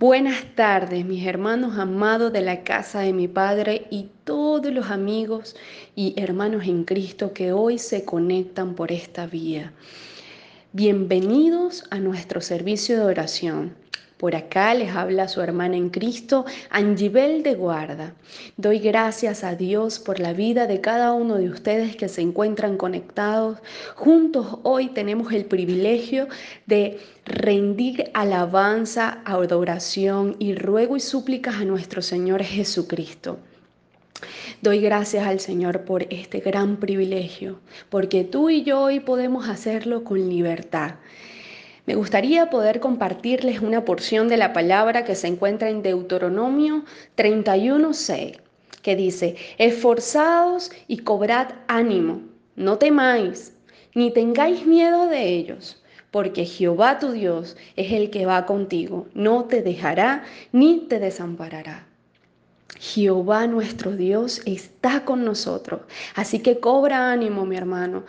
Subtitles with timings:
[0.00, 5.56] Buenas tardes, mis hermanos amados de la casa de mi Padre y todos los amigos
[5.94, 9.74] y hermanos en Cristo que hoy se conectan por esta vía.
[10.72, 13.76] Bienvenidos a nuestro servicio de oración.
[14.20, 18.12] Por acá les habla su hermana en Cristo, Angibel de Guarda.
[18.58, 22.76] Doy gracias a Dios por la vida de cada uno de ustedes que se encuentran
[22.76, 23.60] conectados.
[23.96, 26.28] Juntos hoy tenemos el privilegio
[26.66, 33.38] de rendir alabanza, adoración y ruego y súplicas a nuestro Señor Jesucristo.
[34.60, 40.04] Doy gracias al Señor por este gran privilegio, porque tú y yo hoy podemos hacerlo
[40.04, 40.96] con libertad.
[41.90, 46.84] Me gustaría poder compartirles una porción de la palabra que se encuentra en Deuteronomio
[47.16, 48.38] 31.6,
[48.80, 52.20] que dice, esforzados y cobrad ánimo,
[52.54, 53.56] no temáis,
[53.92, 59.46] ni tengáis miedo de ellos, porque Jehová tu Dios es el que va contigo, no
[59.46, 60.22] te dejará
[60.52, 61.88] ni te desamparará.
[62.78, 65.80] Jehová nuestro Dios está con nosotros.
[66.14, 68.04] Así que cobra ánimo, mi hermano.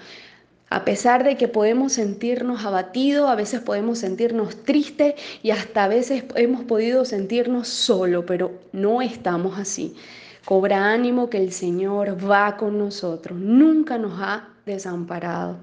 [0.71, 5.89] A pesar de que podemos sentirnos abatidos, a veces podemos sentirnos tristes y hasta a
[5.89, 9.97] veces hemos podido sentirnos solo, pero no estamos así.
[10.45, 15.57] Cobra ánimo que el Señor va con nosotros, nunca nos ha desamparado.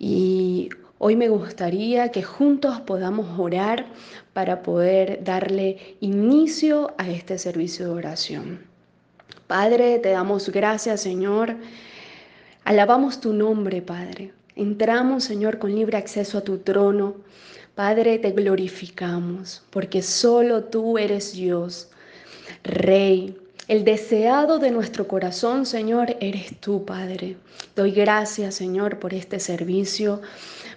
[0.00, 3.86] Y hoy me gustaría que juntos podamos orar
[4.32, 8.58] para poder darle inicio a este servicio de oración.
[9.46, 11.54] Padre, te damos gracias, Señor
[12.70, 14.30] Alabamos tu nombre, Padre.
[14.54, 17.16] Entramos, Señor, con libre acceso a tu trono.
[17.74, 21.88] Padre, te glorificamos, porque solo tú eres Dios,
[22.62, 23.36] Rey.
[23.66, 27.36] El deseado de nuestro corazón, Señor, eres tú, Padre.
[27.74, 30.20] Doy gracias, Señor, por este servicio.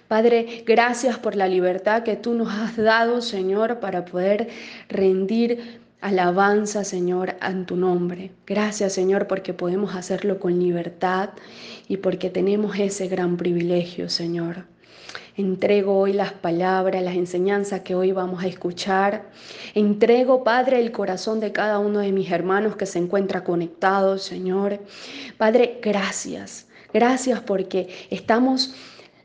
[0.08, 4.48] Padre, gracias por la libertad que tú nos has dado, Señor, para poder
[4.88, 8.30] rendir alabanza, Señor, en tu nombre.
[8.46, 11.30] Gracias, Señor, porque podemos hacerlo con libertad
[11.88, 14.66] y porque tenemos ese gran privilegio, Señor.
[15.34, 19.30] Entrego hoy las palabras, las enseñanzas que hoy vamos a escuchar.
[19.74, 24.80] Entrego, Padre, el corazón de cada uno de mis hermanos que se encuentra conectado, Señor.
[25.38, 26.66] Padre, gracias.
[26.92, 28.74] Gracias porque estamos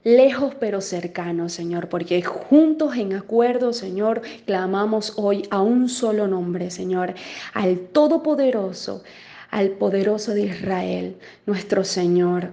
[0.03, 6.71] lejos pero cercanos, Señor, porque juntos en acuerdo, Señor, clamamos hoy a un solo nombre,
[6.71, 7.13] Señor,
[7.53, 9.03] al Todopoderoso,
[9.51, 12.51] al poderoso de Israel, nuestro Señor.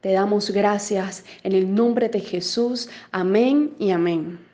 [0.00, 2.88] Te damos gracias en el nombre de Jesús.
[3.12, 4.49] Amén y amén.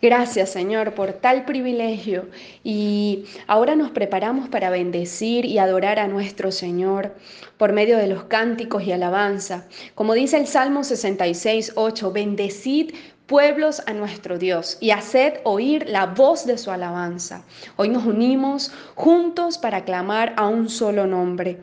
[0.00, 2.28] Gracias Señor por tal privilegio
[2.62, 7.16] y ahora nos preparamos para bendecir y adorar a nuestro Señor
[7.56, 9.66] por medio de los cánticos y alabanza.
[9.96, 12.94] Como dice el Salmo 66, 8, bendecid
[13.26, 17.42] pueblos a nuestro Dios y haced oír la voz de su alabanza.
[17.74, 21.58] Hoy nos unimos juntos para clamar a un solo nombre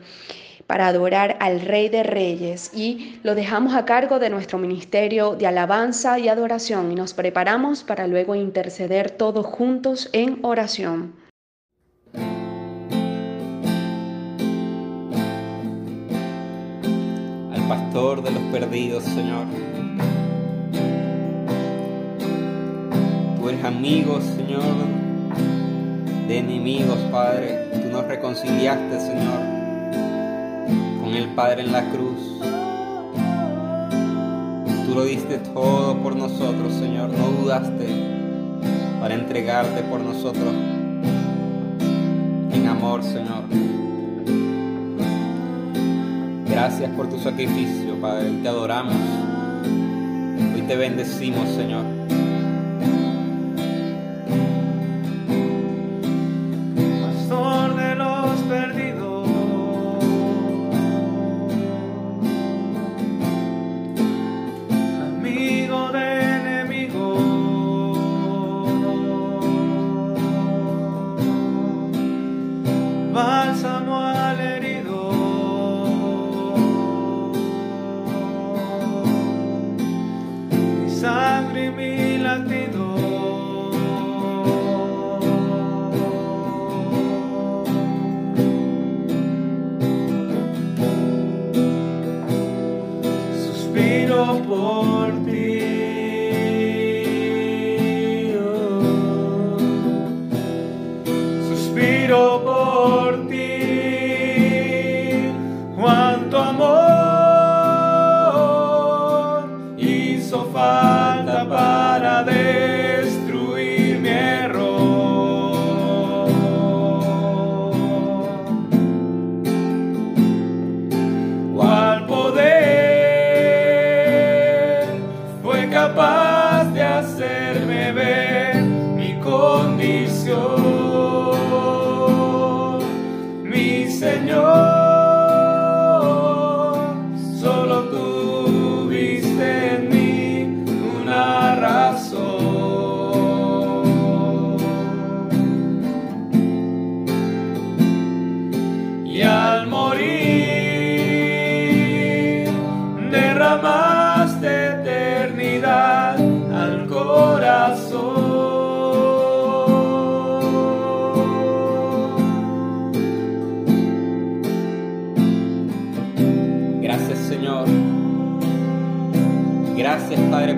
[0.66, 5.46] para adorar al Rey de Reyes y lo dejamos a cargo de nuestro ministerio de
[5.46, 11.14] alabanza y adoración y nos preparamos para luego interceder todos juntos en oración.
[17.52, 19.46] Al pastor de los perdidos, Señor.
[23.38, 24.62] Tú eres amigo, Señor,
[26.26, 27.68] de enemigos, Padre.
[27.82, 29.55] Tú nos reconciliaste, Señor
[31.06, 32.18] con el Padre en la cruz.
[34.86, 37.10] Tú lo diste todo por nosotros, Señor.
[37.10, 37.86] No dudaste
[38.98, 40.52] para entregarte por nosotros
[42.52, 43.44] en amor, Señor.
[46.50, 48.28] Gracias por tu sacrificio, Padre.
[48.42, 48.96] Te adoramos.
[50.54, 51.95] Hoy te bendecimos, Señor.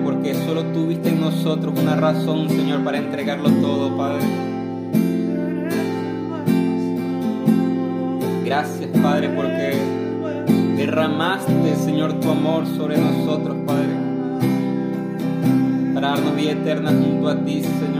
[0.03, 4.25] Porque solo tuviste en nosotros una razón, Señor, para entregarlo todo, Padre.
[8.43, 9.77] Gracias, Padre, porque
[10.75, 13.87] derramaste, Señor, tu amor sobre nosotros, Padre,
[15.93, 17.98] para darnos vida eterna junto a ti, Señor.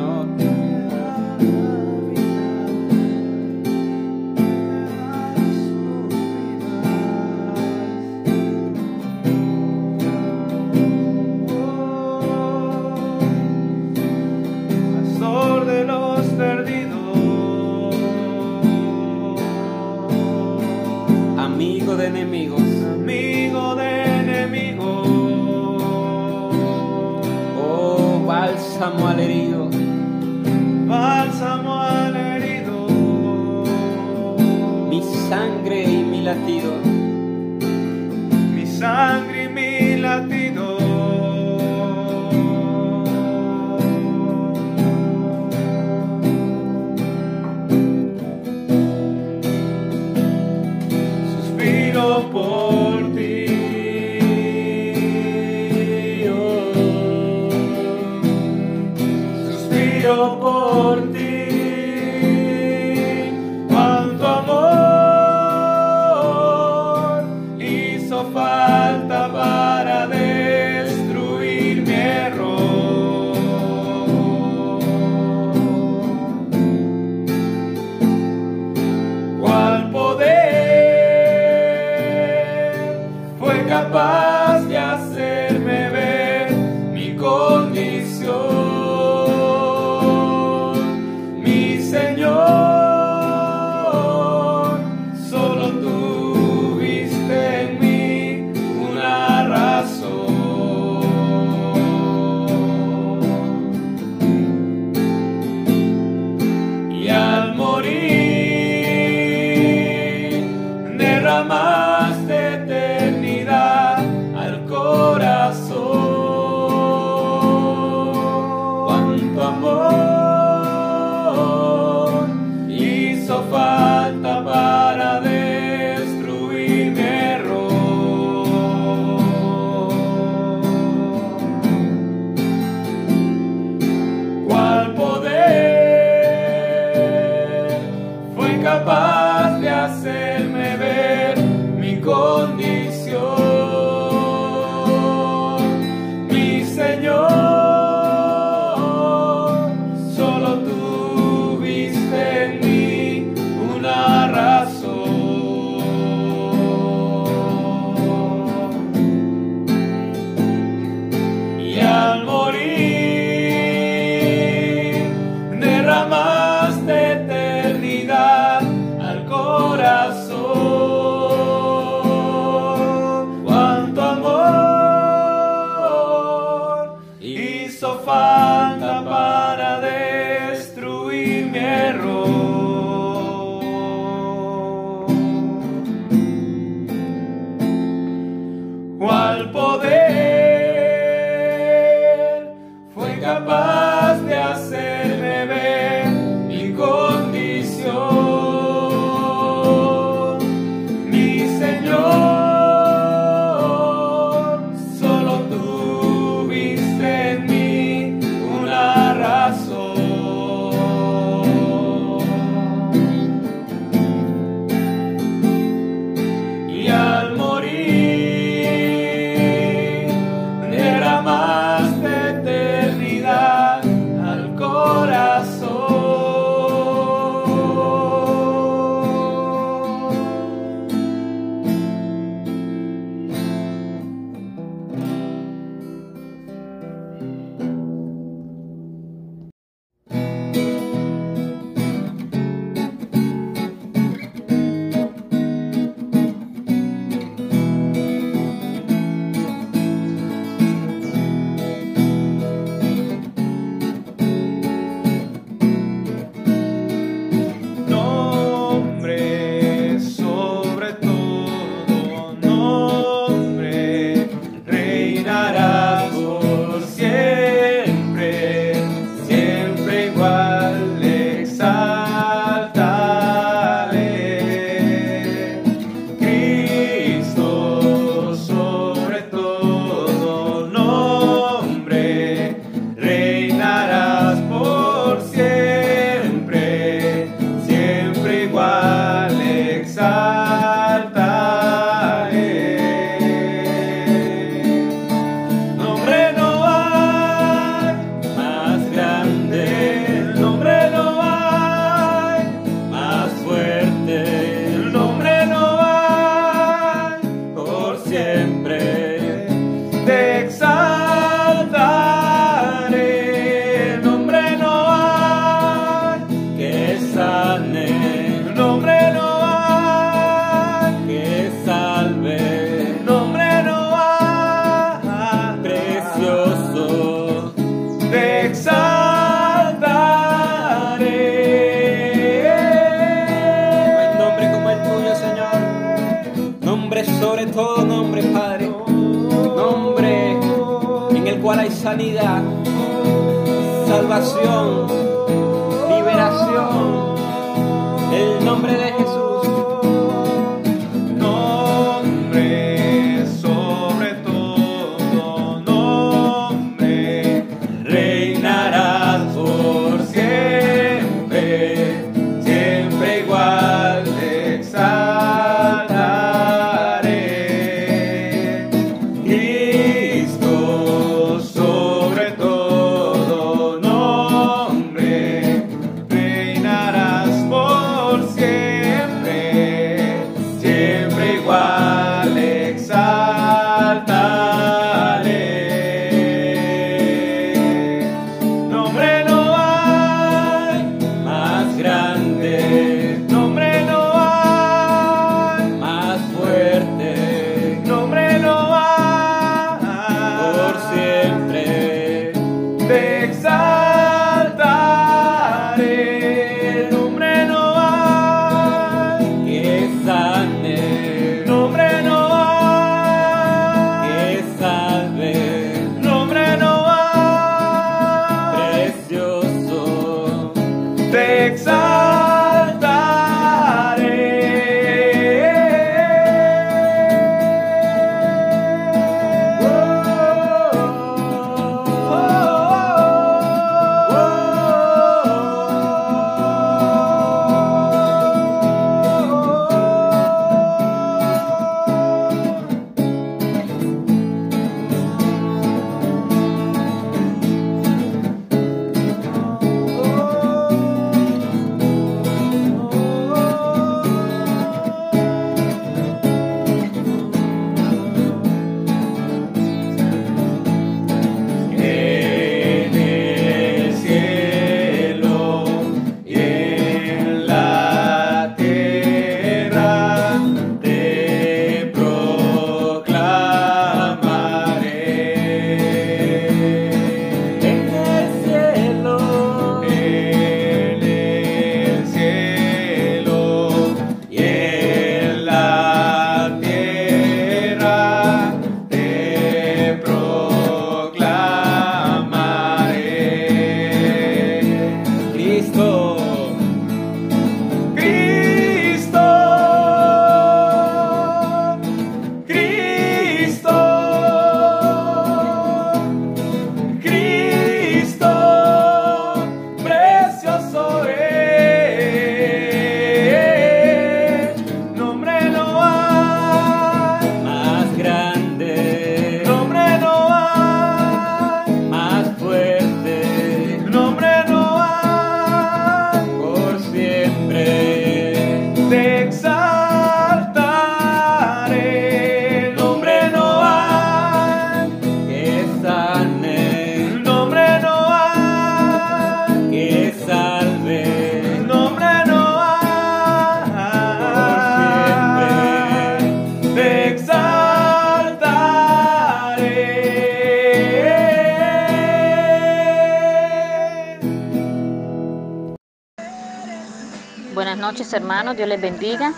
[558.20, 559.34] Hermanos, Dios les bendiga.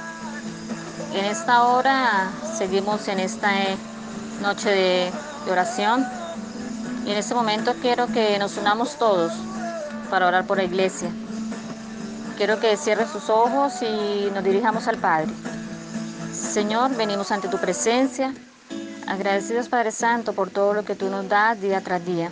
[1.14, 3.78] En esta hora seguimos en esta eh,
[4.42, 5.12] noche de,
[5.50, 6.06] oración
[7.06, 9.34] y en este momento quiero que nos unamos todos
[10.10, 11.10] para orar por la iglesia.
[12.38, 15.32] Quiero que cierre sus ojos y nos dirijamos al Padre.
[16.34, 18.34] Señor, venimos ante tu presencia,
[19.08, 22.32] agradecidos Padre Santo por todo lo que tú nos das día tras día.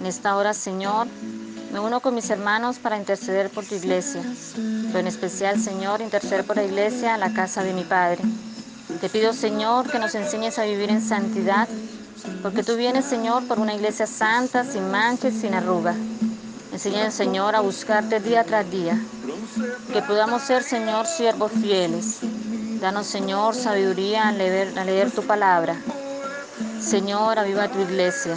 [0.00, 1.08] En esta hora, Señor,
[1.72, 4.22] me uno con mis hermanos para interceder por tu iglesia,
[4.86, 8.22] pero en especial, Señor, interceder por la iglesia, la casa de mi Padre.
[9.00, 11.68] Te pido, Señor, que nos enseñes a vivir en santidad,
[12.42, 15.94] porque tú vienes, Señor, por una iglesia santa, sin manches, sin arruga.
[16.72, 18.98] Enseña, Señor, a buscarte día tras día,
[19.92, 22.18] que podamos ser, Señor, siervos fieles.
[22.80, 25.76] Danos, Señor, sabiduría al leer tu palabra.
[26.80, 28.36] Señor, aviva tu iglesia.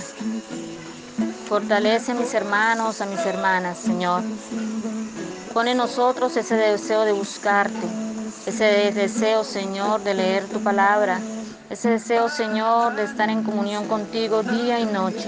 [1.50, 4.22] Fortalece a mis hermanos, a mis hermanas, Señor.
[5.52, 7.88] Pon en nosotros ese deseo de buscarte,
[8.46, 11.20] ese deseo, Señor, de leer tu palabra,
[11.72, 15.28] ese deseo, Señor, de estar en comunión contigo día y noche.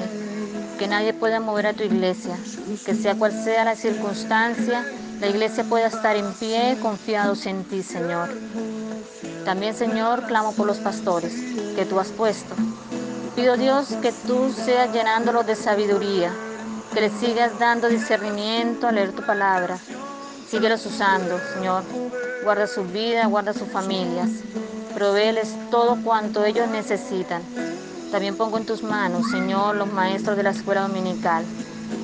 [0.77, 2.37] Que nadie pueda mover a tu iglesia,
[2.85, 4.85] que sea cual sea la circunstancia,
[5.19, 8.29] la iglesia pueda estar en pie confiados en ti, Señor.
[9.43, 11.33] También, Señor, clamo por los pastores
[11.75, 12.53] que tú has puesto
[13.35, 16.33] Pido Dios que tú seas llenándolos de sabiduría,
[16.93, 19.77] que les sigas dando discernimiento al leer tu palabra.
[20.49, 21.83] Síguelos usando, Señor.
[22.43, 24.29] Guarda sus vidas, guarda sus familias.
[24.93, 27.41] Provéeles todo cuanto ellos necesitan.
[28.11, 31.45] También pongo en tus manos, Señor, los maestros de la escuela dominical.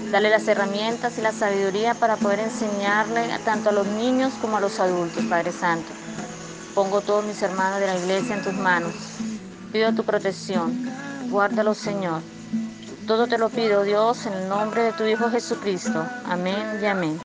[0.10, 4.62] Dale las herramientas y la sabiduría para poder enseñarle tanto a los niños como a
[4.62, 5.90] los adultos, Padre Santo.
[6.74, 8.94] Pongo todos mis hermanos de la iglesia en tus manos.
[9.74, 10.97] Pido tu protección.
[11.30, 12.22] Guárdalos, Señor.
[13.06, 16.06] Todo te lo pido, Dios, en el nombre de tu Hijo Jesucristo.
[16.26, 17.20] Amén y amén.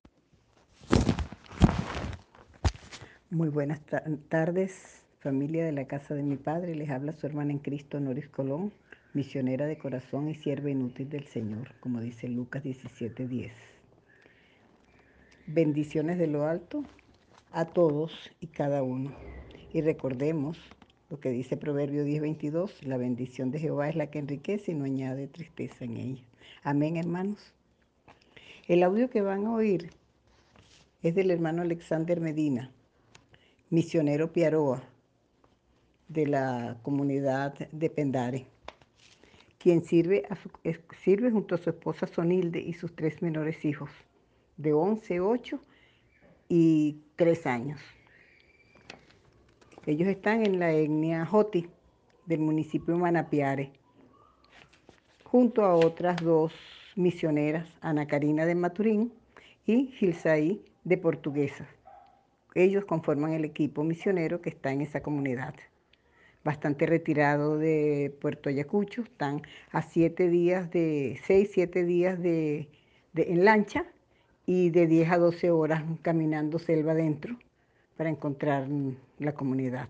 [3.31, 3.81] Muy buenas
[4.29, 6.75] tardes, familia de la casa de mi padre.
[6.75, 8.73] Les habla su hermana en Cristo, Noris Colón
[9.15, 13.53] misionera de corazón y sierva inútil del Señor, como dice Lucas 17:10.
[15.47, 16.85] Bendiciones de lo alto
[17.51, 19.13] a todos y cada uno.
[19.73, 20.59] Y recordemos
[21.13, 24.87] lo que dice Proverbio 10:22, la bendición de Jehová es la que enriquece y no
[24.87, 26.23] añade tristeza en ella.
[26.63, 27.53] Amén, hermanos.
[28.67, 29.91] El audio que van a oír
[31.03, 32.71] es del hermano Alexander Medina,
[33.69, 34.83] misionero Piaroa
[36.09, 38.47] de la comunidad de Pendare
[39.59, 40.27] quien sirve,
[41.05, 43.91] sirve junto a su esposa Sonilde y sus tres menores hijos,
[44.57, 45.61] de 11, 8
[46.49, 47.81] y 3 años.
[49.85, 51.69] Ellos están en la etnia Joti
[52.27, 53.73] del municipio de Manapiare,
[55.25, 56.53] junto a otras dos
[56.95, 59.13] misioneras, Ana Karina de Maturín
[59.67, 61.67] y Gilsaí de Portuguesa.
[62.55, 65.55] Ellos conforman el equipo misionero que está en esa comunidad
[66.45, 72.69] bastante retirado de Puerto Ayacucho, están a siete días de, seis, siete días de,
[73.15, 73.85] en lancha
[74.47, 77.37] y de 10 a 12 horas caminando selva adentro
[77.97, 78.67] para encontrar
[79.19, 79.89] la comunidad.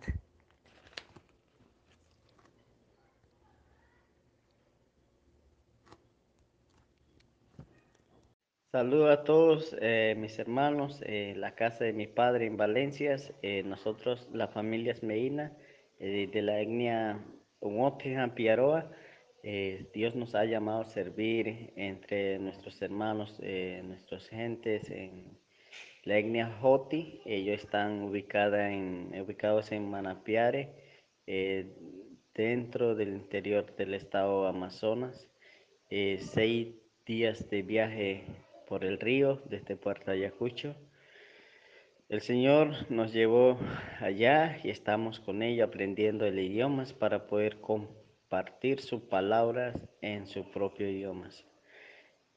[8.72, 13.62] Saludos a todos eh, mis hermanos, eh, la casa de mi padre en Valencias, eh,
[13.64, 14.94] nosotros, la familia
[15.98, 17.22] eh, de la etnia
[17.60, 18.90] Umotejan Piaroa,
[19.92, 23.38] Dios nos ha llamado a servir entre nuestros hermanos,
[23.84, 25.36] nuestras gentes en
[26.02, 27.20] la etnia Joti.
[27.24, 30.74] Ellos están en, ubicados en Manapiare,
[32.34, 35.28] dentro del interior del estado Amazonas.
[35.88, 36.74] seis
[37.06, 38.24] días de viaje
[38.66, 40.74] por el río desde Puerto Ayacucho.
[42.08, 43.58] El Señor nos llevó
[44.00, 50.50] allá y estamos con ella aprendiendo el idioma para poder compartir sus palabras en su
[50.50, 51.30] propio idioma.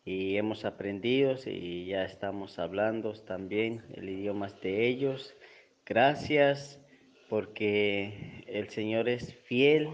[0.07, 5.35] Y hemos aprendido y ya estamos hablando también el idioma de ellos.
[5.83, 6.79] Gracias
[7.27, 9.89] porque el Señor es fiel.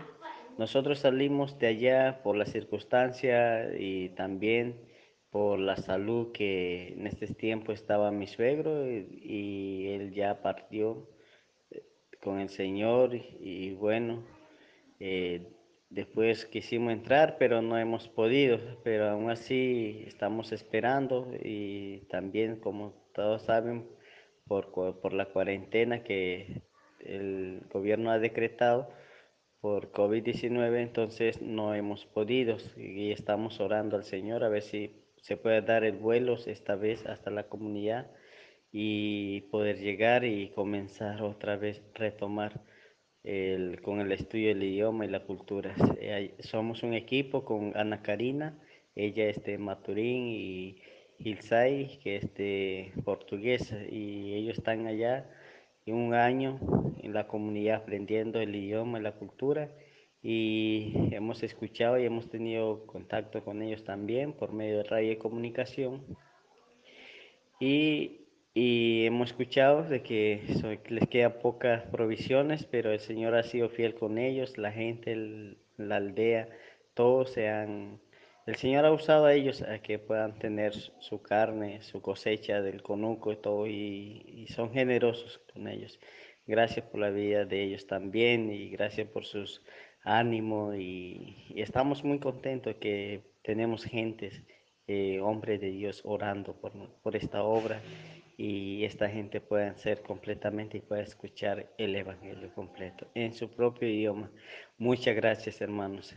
[0.58, 4.82] Nosotros salimos de allá por la circunstancia y también
[5.30, 11.10] por la salud que en este tiempo estaba mi suegro y, él ya partió
[11.72, 11.84] eh,
[12.22, 14.26] con el Señor y, bueno,
[15.00, 15.54] eh,
[15.92, 23.08] después quisimos entrar pero no hemos podido, pero aún así estamos esperando y también como
[23.14, 23.88] todos saben
[24.48, 26.64] por, por la cuarentena que
[27.00, 28.90] el gobierno ha decretado,
[29.62, 32.58] por COVID-19, entonces no hemos podido.
[32.76, 37.06] Y estamos orando al Señor a ver si se puede dar el vuelo esta vez
[37.06, 38.12] hasta la comunidad
[38.72, 42.62] y poder llegar y comenzar otra vez retomar
[43.24, 45.76] el, con el estudio del idioma y la cultura.
[46.00, 48.58] Eh, somos un equipo con Ana Karina,
[48.96, 50.78] ella es de Maturín y
[51.20, 55.30] Hilsay, que es de portuguesa, y ellos están allá
[55.88, 56.60] un año
[57.02, 59.70] en la comunidad aprendiendo el idioma y la cultura
[60.24, 65.18] y hemos escuchado y hemos tenido contacto con ellos también por medio de radio y
[65.18, 66.04] comunicación
[67.60, 68.21] y,
[68.54, 70.44] y hemos escuchado de que
[70.90, 75.98] les quedan pocas provisiones pero el Señor ha sido fiel con ellos la gente la
[75.98, 76.50] aldea
[76.94, 78.00] todos se han
[78.48, 82.82] el Señor ha usado a ellos a que puedan tener su carne, su cosecha del
[82.82, 86.00] conuco y todo, y, son generosos con ellos.
[86.48, 89.62] Gracias por la vida de ellos también y gracias por sus
[90.04, 94.42] ánimo y, estamos muy contentos que tenemos gentes,
[94.88, 97.80] eh, hombres de Dios orando por, por, esta obra
[98.44, 103.88] y esta gente pueda ser completamente y pueda escuchar el Evangelio completo en su propio
[103.88, 104.32] idioma.
[104.80, 106.16] Muchas gracias hermanos.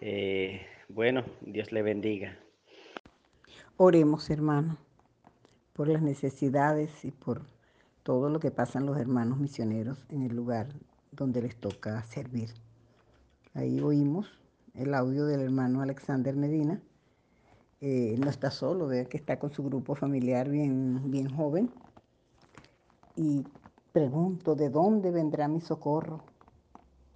[0.00, 2.34] Eh, bueno, Dios le bendiga.
[3.76, 4.78] Oremos hermanos
[5.74, 7.42] por las necesidades y por
[8.02, 10.68] todo lo que pasan los hermanos misioneros en el lugar
[11.12, 12.54] donde les toca servir.
[13.52, 14.32] Ahí oímos
[14.72, 16.80] el audio del hermano Alexander Medina.
[17.80, 21.70] Eh, no está solo, ve que está con su grupo familiar bien, bien joven.
[23.16, 23.44] Y
[23.92, 26.22] pregunto, ¿de dónde vendrá mi socorro?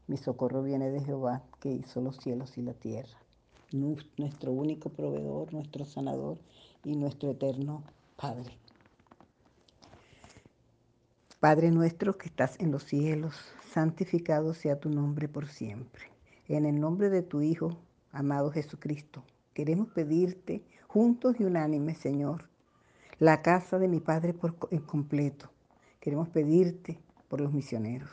[0.07, 3.19] Mi socorro viene de Jehová, que hizo los cielos y la tierra.
[3.73, 6.39] Nuestro único proveedor, nuestro sanador
[6.85, 7.83] y nuestro eterno
[8.17, 8.59] Padre.
[11.39, 13.35] Padre nuestro que estás en los cielos,
[13.73, 16.03] santificado sea tu nombre por siempre.
[16.49, 17.79] En el nombre de tu Hijo,
[18.13, 19.23] amado Jesucristo,
[19.61, 22.49] queremos pedirte, juntos y unánimes, Señor,
[23.19, 25.51] la casa de mi Padre por completo.
[26.01, 28.09] Queremos pedirte por los misioneros,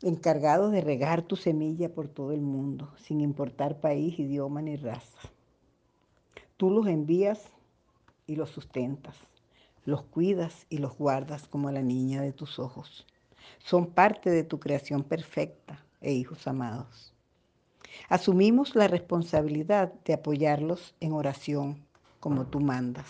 [0.00, 5.18] encargados de regar tu semilla por todo el mundo, sin importar país, idioma ni raza.
[6.56, 7.50] Tú los envías
[8.28, 9.16] y los sustentas
[9.84, 13.04] los cuidas y los guardas como a la niña de tus ojos.
[13.58, 17.11] Son parte de tu creación perfecta e hijos amados.
[18.08, 21.84] Asumimos la responsabilidad de apoyarlos en oración
[22.20, 23.06] como tú mandas.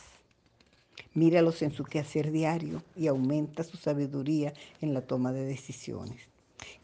[1.14, 6.28] Míralos en su quehacer diario y aumenta su sabiduría en la toma de decisiones.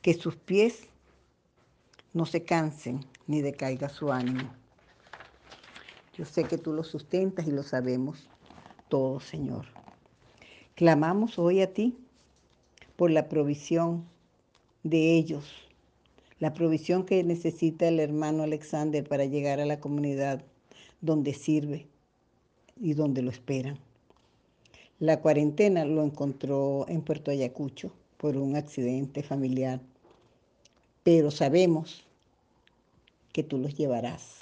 [0.02, 0.88] Que sus pies
[2.12, 4.52] no se cansen ni decaiga su ánimo.
[6.14, 8.28] Yo sé que tú los sustentas y lo sabemos
[8.88, 9.66] todo, Señor.
[10.74, 11.96] Clamamos hoy a ti
[12.96, 14.04] por la provisión
[14.82, 15.67] de ellos,
[16.40, 20.44] la provisión que necesita el hermano Alexander para llegar a la comunidad
[21.00, 21.88] donde sirve
[22.80, 23.78] y donde lo esperan.
[25.00, 29.80] La cuarentena lo encontró en Puerto Ayacucho por un accidente familiar,
[31.02, 32.04] pero sabemos
[33.32, 34.38] que tú los llevarás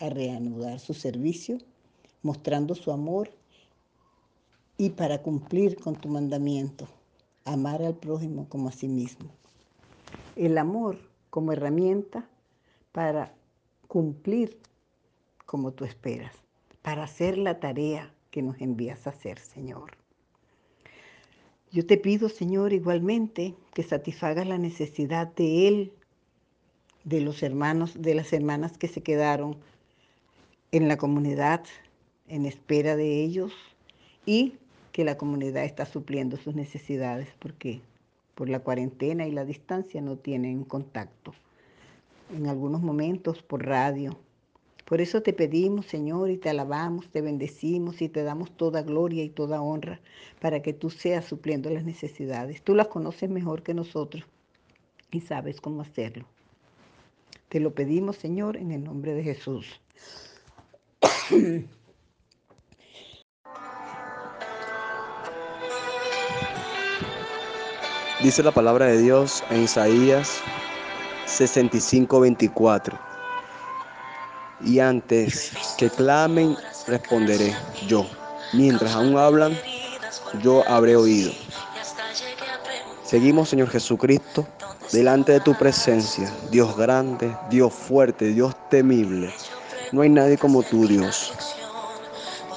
[0.00, 1.58] a reanudar su servicio,
[2.22, 3.30] mostrando su amor
[4.76, 6.88] y para cumplir con tu mandamiento,
[7.44, 9.30] amar al prójimo como a sí mismo.
[10.36, 10.98] El amor
[11.34, 12.28] como herramienta
[12.92, 13.34] para
[13.88, 14.56] cumplir
[15.46, 16.32] como tú esperas,
[16.80, 19.96] para hacer la tarea que nos envías a hacer, Señor.
[21.72, 25.92] Yo te pido, Señor, igualmente que satisfagas la necesidad de Él,
[27.02, 29.56] de los hermanos, de las hermanas que se quedaron
[30.70, 31.64] en la comunidad
[32.28, 33.52] en espera de ellos
[34.24, 34.54] y
[34.92, 37.80] que la comunidad está supliendo sus necesidades porque
[38.34, 41.34] por la cuarentena y la distancia no tienen contacto.
[42.34, 44.18] En algunos momentos por radio.
[44.84, 49.24] Por eso te pedimos, Señor, y te alabamos, te bendecimos y te damos toda gloria
[49.24, 50.00] y toda honra
[50.40, 52.62] para que tú seas supliendo las necesidades.
[52.62, 54.24] Tú las conoces mejor que nosotros
[55.10, 56.26] y sabes cómo hacerlo.
[57.48, 59.80] Te lo pedimos, Señor, en el nombre de Jesús.
[68.24, 70.40] Dice la palabra de Dios en Isaías
[71.26, 72.98] 65, 24.
[74.62, 76.56] Y antes que clamen,
[76.86, 77.54] responderé
[77.86, 78.06] yo.
[78.54, 79.54] Mientras aún hablan,
[80.42, 81.32] yo habré oído.
[83.04, 84.46] Seguimos, Señor Jesucristo,
[84.90, 89.34] delante de tu presencia, Dios grande, Dios fuerte, Dios temible.
[89.92, 91.34] No hay nadie como tú, Dios.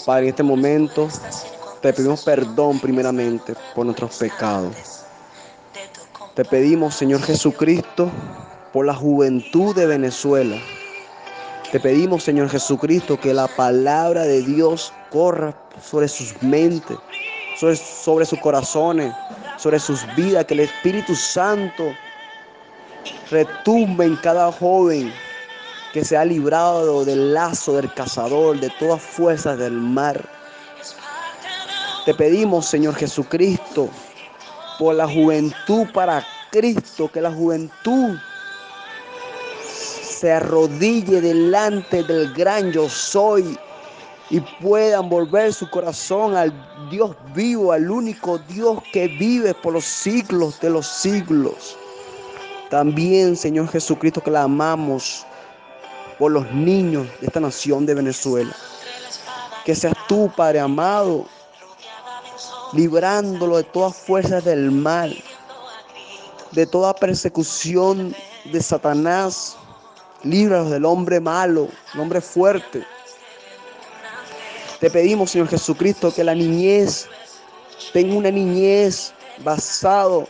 [0.06, 1.10] Padre, en este momento
[1.82, 4.97] te pedimos perdón primeramente por nuestros pecados.
[6.38, 8.12] Te pedimos, Señor Jesucristo,
[8.72, 10.56] por la juventud de Venezuela.
[11.72, 16.96] Te pedimos, Señor Jesucristo, que la palabra de Dios corra sobre sus mentes,
[17.56, 19.16] sobre, sus corazones,
[19.58, 21.96] sobre sus vidas, que el Espíritu Santo
[23.32, 25.12] retumbe en cada joven
[25.92, 30.24] que se ha librado del lazo del cazador, de todas fuerzas del mar.
[32.06, 33.90] Te pedimos, Señor Jesucristo,
[34.78, 38.18] por la juventud para Cristo, que la juventud
[40.18, 43.58] se arrodille delante del gran yo soy
[44.30, 46.52] y puedan volver su corazón al
[46.90, 51.78] Dios vivo, al único Dios que vive por los siglos de los siglos.
[52.70, 55.26] También, Señor Jesucristo, que la amamos
[56.20, 58.54] por los niños de esta nación de Venezuela.
[59.64, 61.28] Que seas tú, Padre amado,
[62.74, 65.16] librándolo de todas fuerzas del mal,
[66.52, 69.56] de toda persecución de Satanás.
[70.24, 72.84] Líbranos del hombre malo, el hombre fuerte.
[74.80, 77.08] Te pedimos, Señor Jesucristo, que la niñez
[77.94, 80.28] tenga una niñez basado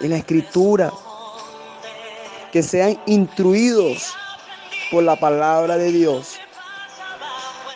[0.00, 0.92] en la escritura,
[2.52, 4.14] que sean instruidos
[4.90, 6.35] por la palabra de Dios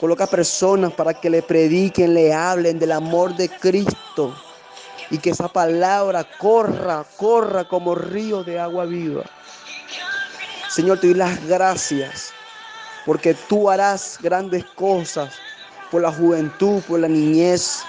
[0.01, 4.35] Coloca personas para que le prediquen, le hablen del amor de Cristo
[5.11, 9.25] y que esa palabra corra, corra como río de agua viva.
[10.71, 12.33] Señor, te doy las gracias
[13.05, 15.35] porque tú harás grandes cosas
[15.91, 17.83] por la juventud, por la niñez,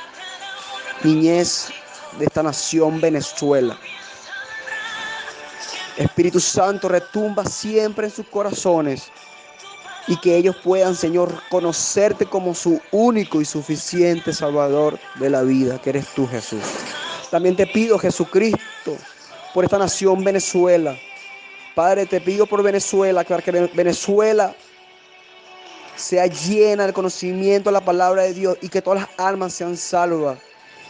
[1.04, 1.70] niñez
[2.18, 3.78] de esta nación Venezuela.
[5.96, 9.12] Espíritu Santo retumba siempre en sus corazones
[10.08, 15.80] y que ellos puedan, Señor, conocerte como su único y suficiente Salvador de la vida,
[15.80, 16.62] que eres tú, Jesús.
[17.30, 18.98] También te pido, Jesucristo,
[19.54, 20.98] por esta nación Venezuela.
[21.76, 24.54] Padre, te pido por Venezuela, que Venezuela
[25.96, 29.78] sea llena del conocimiento de la palabra de Dios y que todas las almas sean
[29.78, 30.40] salvas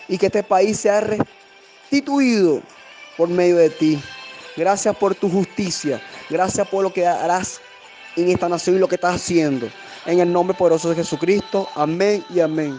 [0.07, 2.61] y que este país sea restituido
[3.17, 4.01] por medio de ti.
[4.57, 6.01] Gracias por tu justicia.
[6.29, 7.61] Gracias por lo que harás
[8.15, 9.67] en esta nación y lo que estás haciendo.
[10.05, 11.67] En el nombre poderoso de Jesucristo.
[11.75, 12.77] Amén y amén.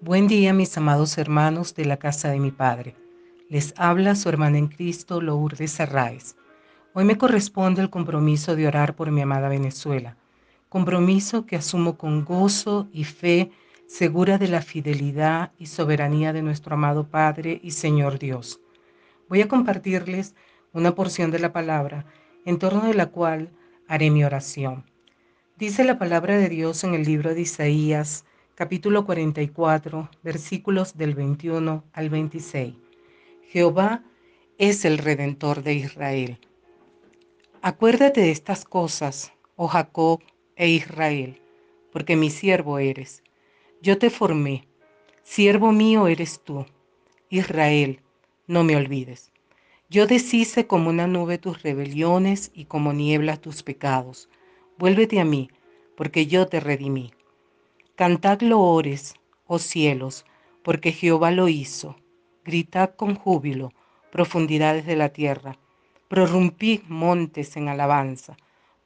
[0.00, 2.94] Buen día, mis amados hermanos de la casa de mi Padre.
[3.48, 6.36] Les habla su hermana en Cristo, Lourdes Arraez.
[6.92, 10.16] Hoy me corresponde el compromiso de orar por mi amada Venezuela.
[10.68, 13.50] Compromiso que asumo con gozo y fe,
[13.86, 18.60] segura de la fidelidad y soberanía de nuestro amado Padre y Señor Dios.
[19.28, 20.34] Voy a compartirles
[20.72, 22.04] una porción de la palabra
[22.44, 23.50] en torno de la cual
[23.88, 24.84] haré mi oración.
[25.56, 31.84] Dice la palabra de Dios en el libro de Isaías, capítulo 44, versículos del 21
[31.92, 32.74] al 26.
[33.48, 34.02] Jehová
[34.58, 36.38] es el redentor de Israel.
[37.62, 40.20] Acuérdate de estas cosas, oh Jacob
[40.56, 41.40] e Israel,
[41.92, 43.22] porque mi siervo eres.
[43.80, 44.68] Yo te formé,
[45.22, 46.66] siervo mío eres tú.
[47.30, 48.00] Israel,
[48.46, 49.33] no me olvides.
[49.94, 54.28] Yo deshice como una nube tus rebeliones y como niebla tus pecados.
[54.76, 55.50] Vuélvete a mí,
[55.96, 57.12] porque yo te redimí.
[57.94, 59.14] Cantad loores,
[59.46, 60.26] oh cielos,
[60.64, 61.94] porque Jehová lo hizo.
[62.44, 63.70] Gritad con júbilo,
[64.10, 65.60] profundidades de la tierra.
[66.08, 68.36] Prorrumpid montes en alabanza,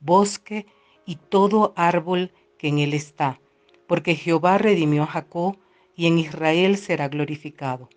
[0.01, 0.67] bosque
[1.07, 3.41] y todo árbol que en él está,
[3.87, 5.57] porque Jehová redimió a Jacob
[5.97, 7.89] y en Israel será glorificado.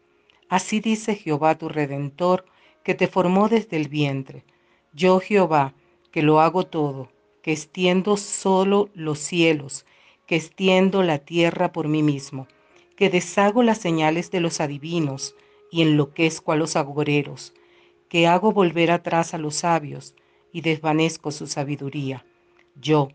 [0.47, 2.45] Así dice Jehová tu redentor,
[2.84, 4.44] que te formó desde el vientre.
[4.94, 5.74] Yo Jehová,
[6.12, 7.10] que lo hago todo,
[7.41, 9.86] que extiendo solo los cielos,
[10.28, 12.48] que extiendo la tierra por mí mismo,
[12.96, 15.36] que deshago las señales de los adivinos
[15.72, 17.54] y enloquezco a los agoreros,
[18.10, 20.13] que hago volver atrás a los sabios
[20.52, 22.26] y desvanezco su sabiduría.
[22.76, 23.10] Yo,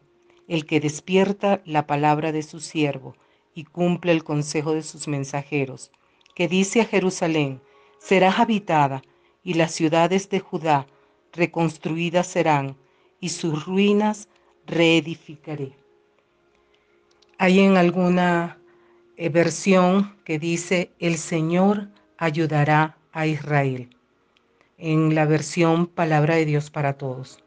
[0.48, 3.14] el que despierta la palabra de su siervo
[3.54, 5.90] y cumple el consejo de sus mensajeros,
[6.34, 7.60] que dice a Jerusalén,
[7.98, 9.02] serás habitada,
[9.46, 10.88] y las ciudades de Judá
[11.32, 12.76] reconstruidas serán,
[13.20, 14.28] y sus ruinas
[14.66, 15.72] reedificaré.
[17.38, 18.58] Hay en alguna
[19.16, 23.96] eh, versión que dice, el Señor ayudará a Israel.
[24.78, 27.38] En la versión Palabra de Dios para Todos.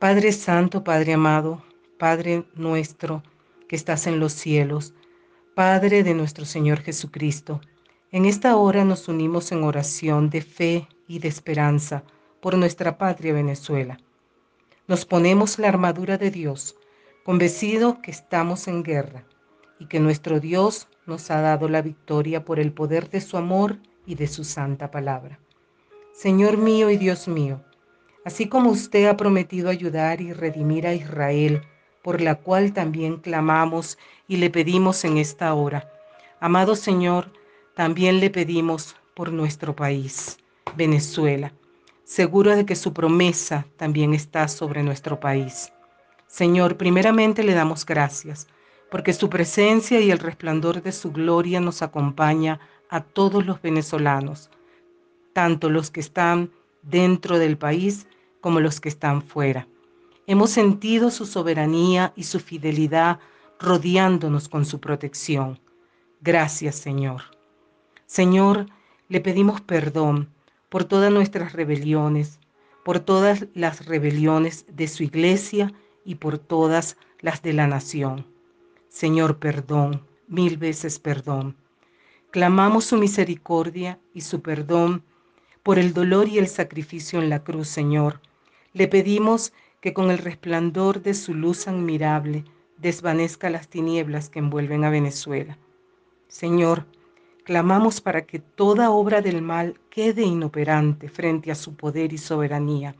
[0.00, 1.62] Padre Santo, Padre amado,
[1.96, 3.22] Padre nuestro
[3.68, 4.94] que estás en los cielos,
[5.54, 7.60] Padre de nuestro Señor Jesucristo,
[8.12, 12.04] en esta hora nos unimos en oración de fe y de esperanza
[12.40, 13.98] por nuestra patria Venezuela.
[14.86, 16.76] Nos ponemos la armadura de Dios,
[17.24, 19.24] convencido que estamos en guerra
[19.78, 23.78] y que nuestro Dios nos ha dado la victoria por el poder de su amor
[24.04, 25.38] y de su santa palabra.
[26.12, 27.62] Señor mío y Dios mío,
[28.26, 31.62] así como usted ha prometido ayudar y redimir a Israel,
[32.02, 33.96] por la cual también clamamos
[34.28, 35.90] y le pedimos en esta hora.
[36.40, 37.32] Amado Señor,
[37.74, 40.38] también le pedimos por nuestro país,
[40.76, 41.52] Venezuela,
[42.04, 45.72] seguro de que su promesa también está sobre nuestro país.
[46.26, 48.46] Señor, primeramente le damos gracias,
[48.90, 54.50] porque su presencia y el resplandor de su gloria nos acompaña a todos los venezolanos,
[55.32, 56.50] tanto los que están
[56.82, 58.06] dentro del país
[58.42, 59.66] como los que están fuera.
[60.26, 63.18] Hemos sentido su soberanía y su fidelidad
[63.58, 65.58] rodeándonos con su protección.
[66.20, 67.22] Gracias, Señor.
[68.12, 68.66] Señor,
[69.08, 70.28] le pedimos perdón
[70.68, 72.40] por todas nuestras rebeliones,
[72.84, 75.72] por todas las rebeliones de su iglesia
[76.04, 78.26] y por todas las de la nación.
[78.90, 81.56] Señor, perdón, mil veces perdón.
[82.30, 85.04] Clamamos su misericordia y su perdón
[85.62, 88.20] por el dolor y el sacrificio en la cruz, Señor.
[88.74, 92.44] Le pedimos que con el resplandor de su luz admirable
[92.76, 95.56] desvanezca las tinieblas que envuelven a Venezuela.
[96.28, 96.84] Señor,
[97.44, 102.94] Clamamos para que toda obra del mal quede inoperante frente a su poder y soberanía,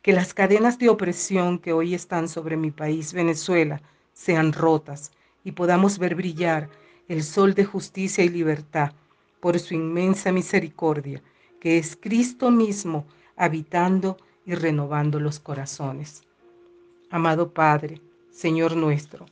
[0.00, 3.82] que las cadenas de opresión que hoy están sobre mi país, Venezuela,
[4.14, 5.12] sean rotas
[5.44, 6.70] y podamos ver brillar
[7.08, 8.92] el sol de justicia y libertad
[9.40, 11.22] por su inmensa misericordia,
[11.60, 13.04] que es Cristo mismo
[13.36, 14.16] habitando
[14.46, 16.22] y renovando los corazones.
[17.10, 19.26] Amado Padre, Señor nuestro,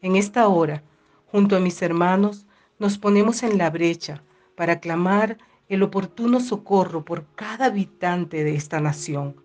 [0.00, 0.84] en esta hora,
[1.26, 2.46] junto a mis hermanos,
[2.78, 4.22] nos ponemos en la brecha
[4.54, 9.36] para clamar el oportuno socorro por cada habitante de esta nación,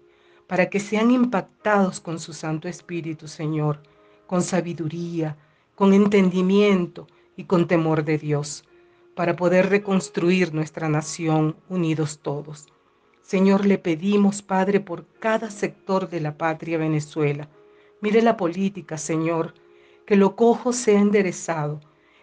[0.47, 3.81] para que sean impactados con su Santo Espíritu, Señor,
[4.27, 5.37] con sabiduría,
[5.75, 8.65] con entendimiento y con temor de Dios,
[9.15, 12.67] para poder reconstruir nuestra nación unidos todos.
[13.21, 17.49] Señor, le pedimos, Padre, por cada sector de la patria Venezuela.
[18.01, 19.53] Mire la política, Señor,
[20.05, 21.79] que lo cojo sea enderezado,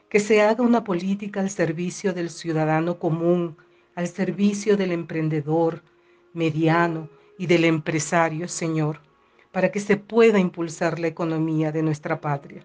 [0.08, 3.56] que se haga una política al servicio del ciudadano común,
[3.94, 5.82] al servicio del emprendedor
[6.32, 9.00] mediano y del empresario, Señor,
[9.52, 12.64] para que se pueda impulsar la economía de nuestra patria.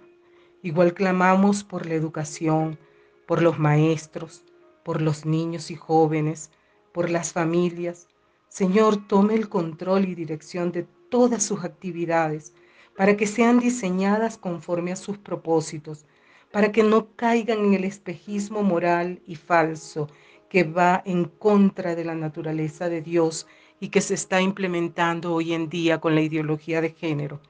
[0.61, 2.77] Igual clamamos por la educación,
[3.25, 4.43] por los maestros,
[4.83, 6.51] por los niños y jóvenes,
[6.93, 8.07] por las familias.
[8.47, 12.53] Señor, tome el control y dirección de todas sus actividades
[12.95, 16.05] para que sean diseñadas conforme a sus propósitos,
[16.53, 20.07] para que no caigan en el espejismo moral y falso
[20.49, 23.47] que va en contra de la naturaleza de Dios
[23.79, 27.41] y que se está implementando hoy en día con la ideología de género.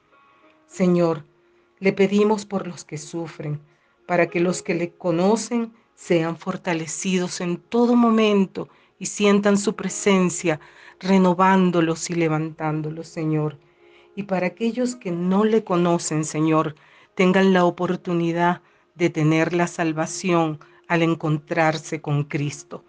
[0.67, 1.25] Señor,
[1.79, 3.59] le pedimos por los que sufren,
[4.07, 10.61] para que los que le conocen sean fortalecidos en todo momento y sientan su presencia,
[11.01, 13.59] renovándolos y levantándolos, Señor.
[14.15, 16.75] Y para aquellos que no le conocen, Señor,
[17.15, 18.61] tengan la oportunidad
[18.95, 22.83] de tener la salvación al encontrarse con Cristo.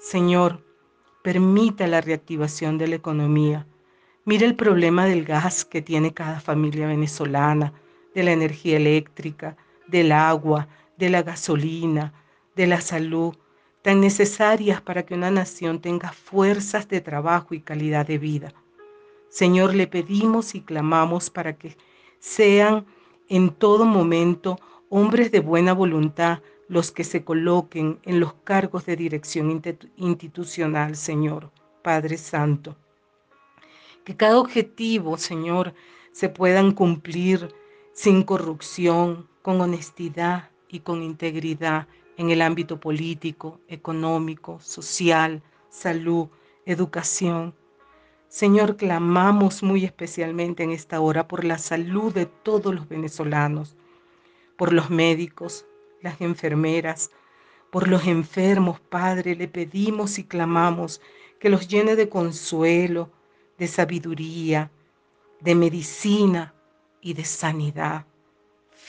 [0.00, 0.64] Señor,
[1.22, 3.66] permita la reactivación de la economía.
[4.24, 7.72] Mire el problema del gas que tiene cada familia venezolana,
[8.14, 12.12] de la energía eléctrica, del agua, de la gasolina,
[12.56, 13.34] de la salud,
[13.82, 18.52] tan necesarias para que una nación tenga fuerzas de trabajo y calidad de vida.
[19.28, 21.76] Señor, le pedimos y clamamos para que
[22.18, 22.86] sean
[23.28, 24.58] en todo momento
[24.90, 29.62] hombres de buena voluntad los que se coloquen en los cargos de dirección
[29.96, 31.50] institucional, Señor,
[31.82, 32.76] Padre Santo.
[34.04, 35.74] Que cada objetivo, Señor,
[36.12, 37.54] se puedan cumplir
[37.92, 41.88] sin corrupción, con honestidad y con integridad
[42.18, 46.28] en el ámbito político, económico, social, salud,
[46.66, 47.54] educación.
[48.28, 53.77] Señor, clamamos muy especialmente en esta hora por la salud de todos los venezolanos,
[54.58, 55.64] por los médicos,
[56.02, 57.10] las enfermeras,
[57.70, 61.00] por los enfermos, Padre, le pedimos y clamamos
[61.38, 63.10] que los llene de consuelo,
[63.56, 64.70] de sabiduría,
[65.40, 66.54] de medicina
[67.00, 68.04] y de sanidad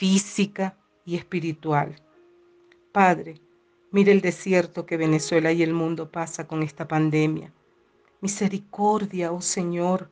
[0.00, 1.94] física y espiritual.
[2.90, 3.40] Padre,
[3.92, 7.52] mire el desierto que Venezuela y el mundo pasa con esta pandemia.
[8.20, 10.10] Misericordia, oh Señor,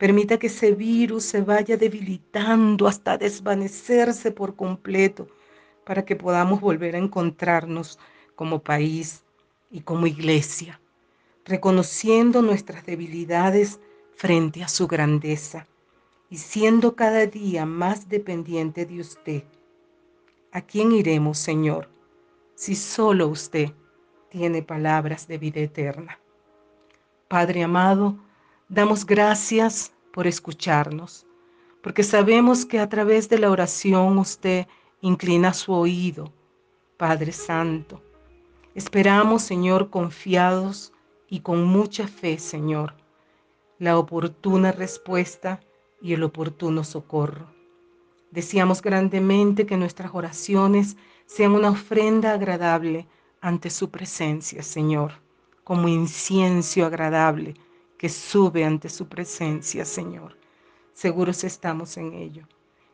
[0.00, 5.28] permita que ese virus se vaya debilitando hasta desvanecerse por completo
[5.84, 7.98] para que podamos volver a encontrarnos
[8.34, 9.22] como país
[9.70, 10.80] y como iglesia,
[11.44, 13.78] reconociendo nuestras debilidades
[14.16, 15.66] frente a su grandeza
[16.30, 19.44] y siendo cada día más dependiente de usted.
[20.50, 21.90] ¿A quién iremos, Señor,
[22.54, 23.74] si solo usted
[24.30, 26.18] tiene palabras de vida eterna?
[27.28, 28.16] Padre amado,
[28.70, 31.26] damos gracias por escucharnos,
[31.82, 34.68] porque sabemos que a través de la oración usted
[35.00, 36.32] inclina su oído,
[36.96, 38.00] Padre Santo.
[38.76, 40.92] Esperamos, Señor, confiados
[41.28, 42.94] y con mucha fe, Señor,
[43.80, 45.60] la oportuna respuesta
[46.00, 47.52] y el oportuno socorro.
[48.30, 50.96] Deseamos grandemente que nuestras oraciones
[51.26, 53.08] sean una ofrenda agradable
[53.40, 55.14] ante su presencia, Señor,
[55.64, 57.56] como incienso agradable
[58.00, 60.34] que sube ante su presencia, Señor.
[60.94, 62.48] Seguros estamos en ello.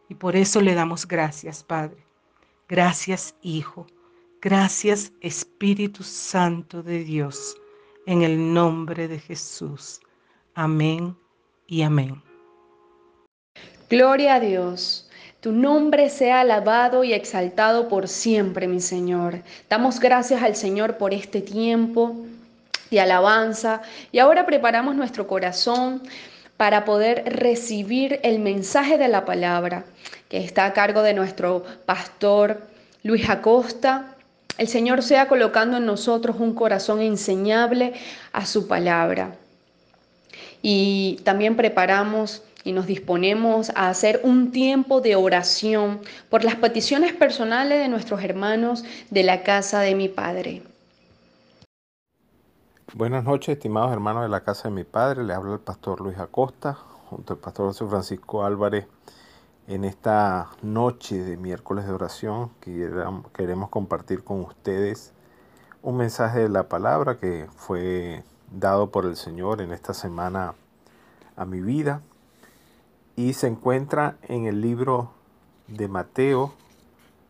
[0.09, 2.05] Y por eso le damos gracias, Padre.
[2.69, 3.87] Gracias, Hijo.
[4.43, 7.57] Gracias, Espíritu Santo de Dios.
[8.07, 10.01] En el nombre de Jesús.
[10.57, 11.17] Amén
[11.69, 12.21] y amén.
[13.89, 15.09] Gloria a Dios.
[15.39, 19.45] Tu nombre sea alabado y exaltado por siempre, mi Señor.
[19.71, 22.27] Damos gracias al Señor por este tiempo
[22.91, 23.83] de alabanza
[24.13, 26.03] y ahora preparamos nuestro corazón
[26.57, 29.85] para poder recibir el mensaje de la palabra
[30.29, 32.63] que está a cargo de nuestro pastor
[33.03, 34.17] Luis Acosta.
[34.59, 37.93] El Señor sea colocando en nosotros un corazón enseñable
[38.33, 39.37] a su palabra.
[40.63, 47.13] Y también preparamos y nos disponemos a hacer un tiempo de oración por las peticiones
[47.13, 50.63] personales de nuestros hermanos de la casa de mi Padre.
[52.95, 55.25] Buenas noches, estimados hermanos de la casa de mi padre.
[55.25, 56.75] Le habla el pastor Luis Acosta,
[57.11, 58.87] junto al pastor José Francisco Álvarez,
[59.67, 62.53] en esta noche de miércoles de oración.
[63.35, 65.13] Queremos compartir con ustedes
[65.83, 68.23] un mensaje de la palabra que fue
[68.53, 70.55] dado por el Señor en esta semana
[71.35, 72.03] a mi vida
[73.17, 75.11] y se encuentra en el libro
[75.67, 76.55] de Mateo,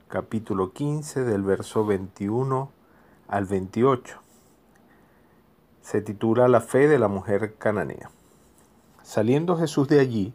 [0.08, 2.70] capítulo 15, del verso 21
[3.26, 4.25] al 28
[5.86, 8.10] se titula La fe de la mujer cananea.
[9.04, 10.34] Saliendo Jesús de allí,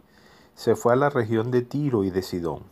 [0.56, 2.64] se fue a la región de Tiro y de Sidón.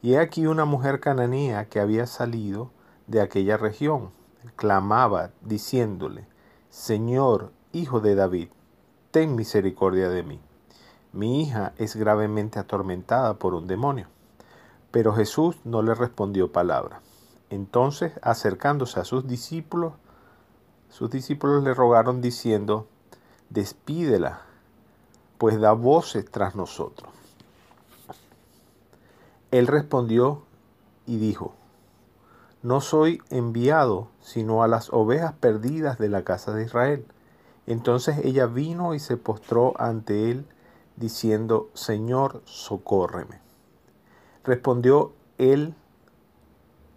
[0.00, 2.70] Y he aquí una mujer cananea que había salido
[3.08, 4.12] de aquella región,
[4.54, 6.28] clamaba diciéndole,
[6.68, 8.50] Señor, hijo de David,
[9.10, 10.40] ten misericordia de mí.
[11.12, 14.06] Mi hija es gravemente atormentada por un demonio.
[14.92, 17.00] Pero Jesús no le respondió palabra.
[17.50, 19.94] Entonces, acercándose a sus discípulos,
[20.90, 22.86] sus discípulos le rogaron diciendo,
[23.48, 24.42] despídela,
[25.38, 27.10] pues da voces tras nosotros.
[29.50, 30.42] Él respondió
[31.06, 31.54] y dijo,
[32.62, 37.06] no soy enviado sino a las ovejas perdidas de la casa de Israel.
[37.66, 40.46] Entonces ella vino y se postró ante él,
[40.96, 43.40] diciendo, Señor, socórreme.
[44.44, 45.74] Respondió él,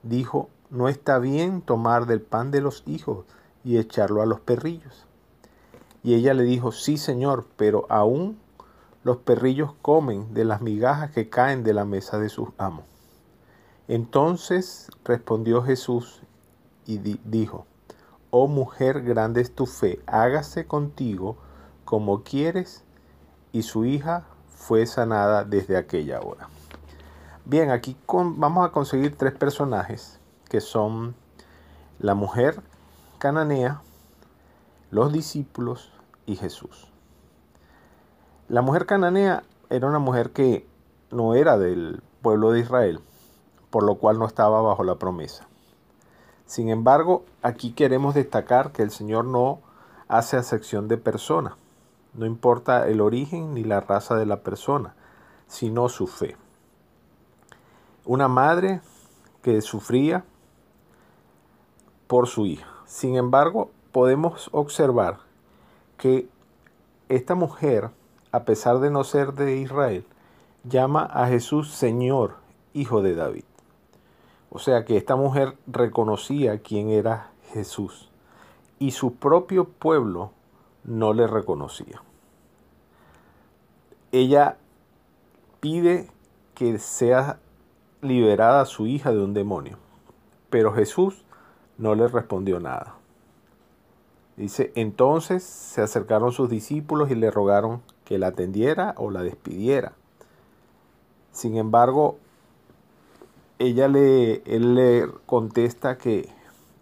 [0.02, 3.26] dijo, no está bien tomar del pan de los hijos
[3.64, 5.06] y echarlo a los perrillos.
[6.04, 8.38] Y ella le dijo, sí señor, pero aún
[9.04, 12.86] los perrillos comen de las migajas que caen de la mesa de sus amos.
[13.88, 16.22] Entonces respondió Jesús
[16.86, 17.66] y dijo,
[18.32, 21.38] oh mujer, grande es tu fe, hágase contigo
[21.86, 22.84] como quieres.
[23.52, 26.50] Y su hija fue sanada desde aquella hora.
[27.46, 31.14] Bien, aquí vamos a conseguir tres personajes que son
[32.00, 32.62] la mujer
[33.24, 33.82] cananea,
[34.92, 35.94] los discípulos
[36.26, 36.92] y Jesús.
[38.50, 40.68] La mujer cananea era una mujer que
[41.10, 43.00] no era del pueblo de Israel,
[43.70, 45.48] por lo cual no estaba bajo la promesa.
[46.46, 49.62] Sin embargo, aquí queremos destacar que el Señor no
[50.10, 51.56] hace acepción de persona.
[52.14, 54.96] No importa el origen ni la raza de la persona,
[55.48, 56.36] sino su fe.
[58.04, 58.82] Una madre
[59.42, 60.26] que sufría
[62.08, 62.73] por su hija.
[62.86, 65.20] Sin embargo, podemos observar
[65.98, 66.28] que
[67.10, 67.90] esta mujer,
[68.32, 70.06] a pesar de no ser de Israel,
[70.64, 72.36] llama a Jesús Señor,
[72.74, 73.44] hijo de David.
[74.50, 78.10] O sea que esta mujer reconocía quién era Jesús
[78.80, 80.32] y su propio pueblo
[80.84, 82.02] no le reconocía.
[84.12, 84.58] Ella
[85.60, 86.10] pide
[86.54, 87.40] que sea
[88.02, 89.78] liberada su hija de un demonio,
[90.50, 91.23] pero Jesús
[91.78, 92.96] no le respondió nada.
[94.38, 99.94] Dice, entonces se acercaron sus discípulos y le rogaron que la atendiera o la despidiera.
[101.32, 102.18] Sin embargo,
[103.60, 106.30] ella le, él le contesta que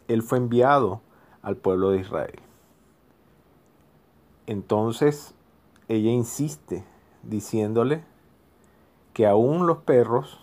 [0.07, 1.01] él fue enviado
[1.41, 2.39] al pueblo de Israel.
[4.47, 5.33] Entonces
[5.87, 6.83] ella insiste
[7.23, 8.03] diciéndole
[9.13, 10.39] que aún los perros,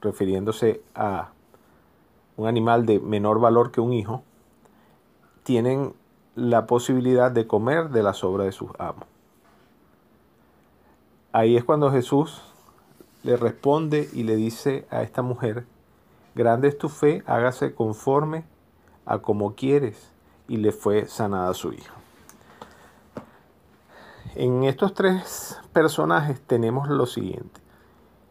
[0.00, 1.32] refiriéndose a
[2.40, 4.22] un animal de menor valor que un hijo,
[5.42, 5.92] tienen
[6.34, 9.04] la posibilidad de comer de la sobra de sus amos.
[11.32, 12.40] Ahí es cuando Jesús
[13.24, 15.66] le responde y le dice a esta mujer,
[16.34, 18.44] grande es tu fe, hágase conforme
[19.04, 20.10] a como quieres,
[20.48, 21.92] y le fue sanada su hija.
[24.34, 27.60] En estos tres personajes tenemos lo siguiente.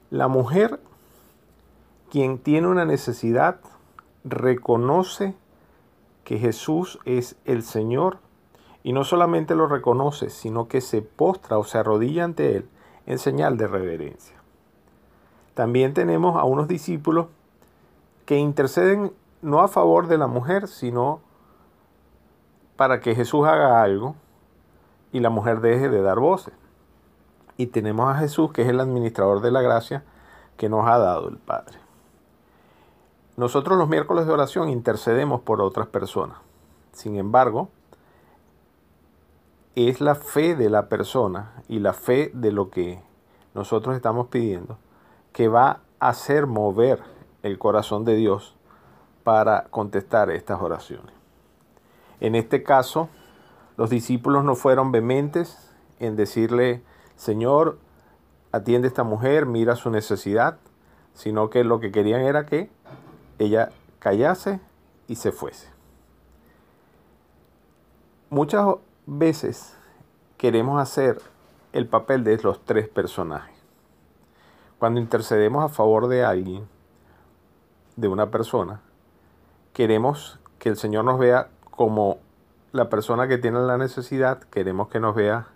[0.10, 0.80] La mujer,
[2.10, 3.60] quien tiene una necesidad,
[4.24, 5.36] reconoce
[6.24, 8.20] que Jesús es el Señor
[8.84, 12.70] y no solamente lo reconoce, sino que se postra o se arrodilla ante Él
[13.06, 14.36] en señal de reverencia.
[15.54, 17.28] También tenemos a unos discípulos
[18.26, 19.12] que interceden
[19.42, 21.22] no a favor de la mujer, sino
[22.76, 24.16] para que Jesús haga algo
[25.12, 26.54] y la mujer deje de dar voces.
[27.58, 30.04] Y tenemos a Jesús, que es el administrador de la gracia
[30.56, 31.78] que nos ha dado el Padre.
[33.40, 36.40] Nosotros los miércoles de oración intercedemos por otras personas.
[36.92, 37.70] Sin embargo,
[39.76, 43.02] es la fe de la persona y la fe de lo que
[43.54, 44.78] nosotros estamos pidiendo
[45.32, 47.00] que va a hacer mover
[47.42, 48.58] el corazón de Dios
[49.24, 51.14] para contestar estas oraciones.
[52.20, 53.08] En este caso,
[53.78, 56.84] los discípulos no fueron vehementes en decirle,
[57.16, 57.80] Señor,
[58.52, 60.58] atiende a esta mujer, mira su necesidad,
[61.14, 62.70] sino que lo que querían era que
[63.40, 63.70] ella
[64.00, 64.60] callase
[65.08, 65.68] y se fuese.
[68.30, 68.76] muchas
[69.08, 69.76] veces
[70.38, 71.20] queremos hacer
[71.74, 73.56] el papel de los tres personajes.
[74.78, 76.68] Cuando intercedemos a favor de alguien,
[77.96, 78.82] de una persona,
[79.74, 82.20] queremos que el Señor nos vea como
[82.72, 85.48] la persona que tiene la necesidad, queremos que nos vea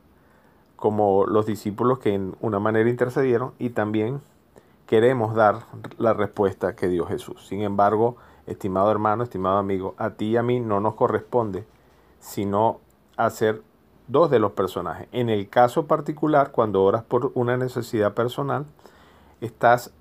[0.76, 4.22] como los discípulos que en una manera intercedieron y también
[4.88, 5.66] queremos dar
[5.98, 7.48] la respuesta que dio Jesús.
[7.48, 8.18] Sin embargo,
[8.48, 11.66] estimado hermano, estimado amigo, a ti y a mí no nos corresponde
[12.24, 12.80] sino
[13.18, 13.62] hacer
[14.08, 15.08] dos de los personajes.
[15.12, 18.66] En el caso particular, cuando oras por una necesidad personal,
[19.42, 19.94] estás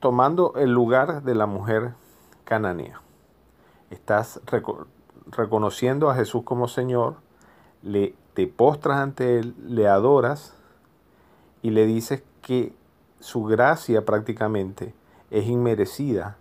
[0.00, 1.94] tomando el lugar de la mujer
[2.44, 3.00] cananea.
[3.90, 4.40] Estás
[5.30, 7.16] reconociendo a Jesús como Señor,
[7.82, 10.54] le te postras ante él, le adoras
[11.62, 12.72] y le dices que
[13.20, 14.94] su gracia prácticamente
[15.30, 16.36] es inmerecida,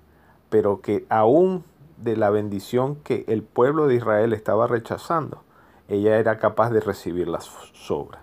[0.50, 1.64] pero que aún
[1.98, 5.44] de la bendición que el pueblo de Israel estaba rechazando,
[5.88, 8.22] ella era capaz de recibir las sobras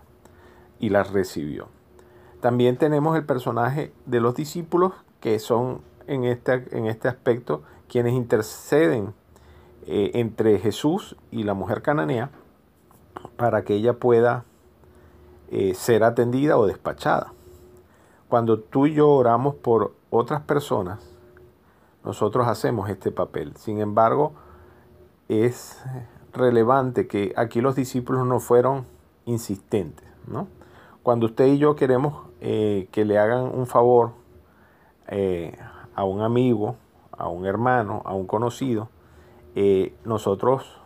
[0.78, 1.68] y las recibió.
[2.40, 8.12] También tenemos el personaje de los discípulos que son en este, en este aspecto quienes
[8.12, 9.14] interceden
[9.86, 12.30] eh, entre Jesús y la mujer cananea
[13.36, 14.44] para que ella pueda
[15.50, 17.32] eh, ser atendida o despachada.
[18.34, 20.98] Cuando tú y yo oramos por otras personas,
[22.04, 23.54] nosotros hacemos este papel.
[23.54, 24.32] Sin embargo,
[25.28, 25.80] es
[26.32, 28.86] relevante que aquí los discípulos no fueron
[29.24, 30.08] insistentes.
[30.26, 30.48] ¿no?
[31.04, 34.14] Cuando usted y yo queremos eh, que le hagan un favor
[35.06, 35.56] eh,
[35.94, 36.74] a un amigo,
[37.12, 38.88] a un hermano, a un conocido,
[39.54, 40.80] eh, nosotros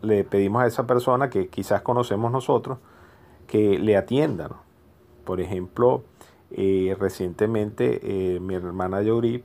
[0.00, 2.78] le pedimos a esa persona que quizás conocemos nosotros
[3.46, 4.50] que le atienda.
[5.24, 6.02] Por ejemplo,
[6.98, 9.44] recientemente mi hermana Yorip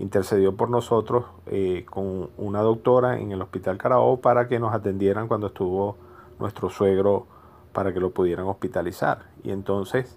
[0.00, 5.28] intercedió por nosotros eh, con una doctora en el Hospital Carabobo para que nos atendieran
[5.28, 5.96] cuando estuvo
[6.38, 7.26] nuestro suegro
[7.74, 9.26] para que lo pudieran hospitalizar.
[9.44, 10.16] Y entonces,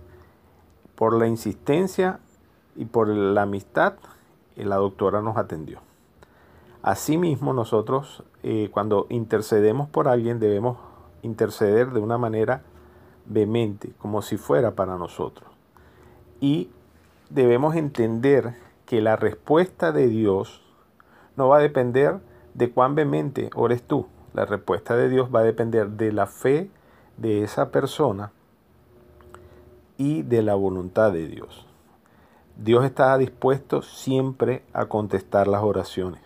[0.95, 2.19] por la insistencia
[2.77, 3.95] y por la amistad,
[4.55, 5.79] eh, la doctora nos atendió.
[6.81, 10.77] Asimismo, nosotros eh, cuando intercedemos por alguien debemos
[11.23, 12.63] interceder de una manera
[13.25, 15.52] vehemente, como si fuera para nosotros.
[16.43, 16.69] Y
[17.29, 20.61] debemos entender que la respuesta de Dios
[21.37, 22.19] no va a depender
[22.53, 24.07] de cuán vehemente ores tú.
[24.33, 26.69] La respuesta de Dios va a depender de la fe
[27.15, 28.33] de esa persona
[29.95, 31.65] y de la voluntad de Dios.
[32.57, 36.19] Dios está dispuesto siempre a contestar las oraciones.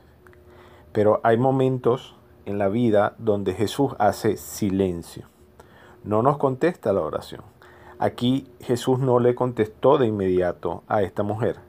[0.93, 2.15] Pero hay momentos
[2.47, 5.27] en la vida donde Jesús hace silencio.
[6.03, 7.43] No nos contesta la oración.
[7.99, 11.67] Aquí Jesús no le contestó de inmediato a esta mujer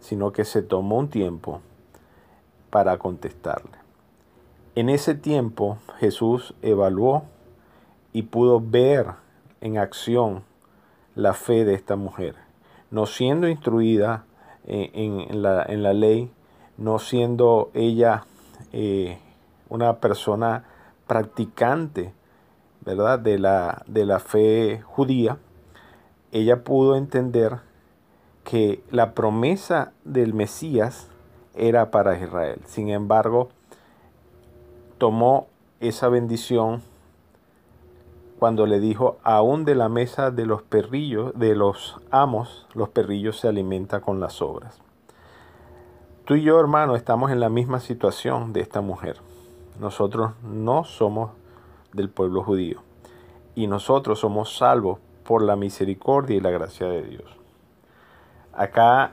[0.00, 1.60] sino que se tomó un tiempo
[2.70, 3.78] para contestarle.
[4.74, 7.24] En ese tiempo Jesús evaluó
[8.12, 9.06] y pudo ver
[9.60, 10.42] en acción
[11.14, 12.34] la fe de esta mujer,
[12.90, 14.24] no siendo instruida
[14.64, 16.30] en, la, ley,
[16.78, 18.24] no siendo ella
[18.72, 19.18] eh,
[19.68, 20.64] una persona
[21.06, 22.12] practicante,
[22.84, 23.18] ¿verdad?
[23.18, 25.38] De la, de la fe judía,
[26.32, 27.58] ella pudo entender
[28.44, 31.08] que la promesa del Mesías
[31.54, 32.60] era para Israel.
[32.66, 33.48] Sin embargo,
[34.98, 35.48] tomó
[35.80, 36.82] esa bendición
[38.38, 43.38] cuando le dijo, aún de la mesa de los perrillos, de los amos, los perrillos
[43.38, 44.80] se alimentan con las obras.
[46.24, 49.16] Tú y yo, hermano, estamos en la misma situación de esta mujer.
[49.78, 51.32] Nosotros no somos
[51.92, 52.82] del pueblo judío
[53.54, 55.00] y nosotros somos salvos
[55.30, 57.22] por la misericordia y la gracia de Dios.
[58.52, 59.12] Acá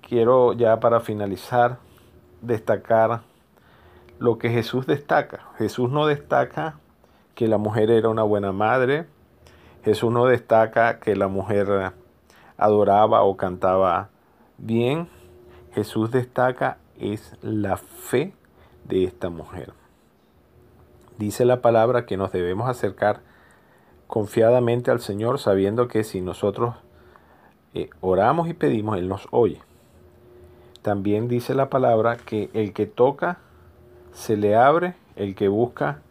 [0.00, 1.76] quiero ya para finalizar
[2.40, 3.20] destacar
[4.18, 5.40] lo que Jesús destaca.
[5.58, 6.78] Jesús no destaca
[7.34, 9.08] que la mujer era una buena madre.
[9.84, 11.92] Jesús no destaca que la mujer
[12.56, 14.08] adoraba o cantaba
[14.56, 15.06] bien.
[15.74, 18.32] Jesús destaca es la fe
[18.84, 19.74] de esta mujer.
[21.18, 23.20] Dice la palabra que nos debemos acercar
[24.10, 26.74] confiadamente al Señor sabiendo que si nosotros
[27.74, 29.62] eh, oramos y pedimos, Él nos oye.
[30.82, 33.38] También dice la palabra que el que toca,
[34.12, 36.02] se le abre, el que busca,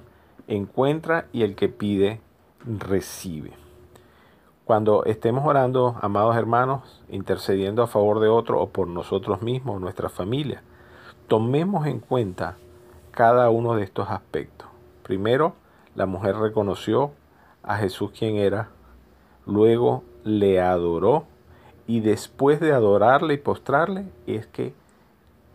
[0.48, 2.22] encuentra y el que pide,
[2.66, 3.52] recibe.
[4.64, 10.08] Cuando estemos orando, amados hermanos, intercediendo a favor de otro o por nosotros mismos, nuestra
[10.08, 10.64] familia,
[11.28, 12.56] tomemos en cuenta
[13.12, 14.70] cada uno de estos aspectos.
[15.04, 15.56] Primero,
[15.96, 17.12] la mujer reconoció
[17.64, 18.70] a Jesús quien era,
[19.46, 21.26] luego le adoró
[21.88, 24.74] y después de adorarle y postrarle es que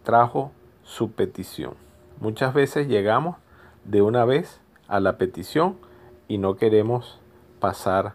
[0.03, 0.53] trajo
[0.83, 1.75] su petición.
[2.21, 3.37] Muchas veces llegamos
[3.85, 5.77] de una vez a la petición
[6.29, 7.21] y no queremos
[7.61, 8.15] pasar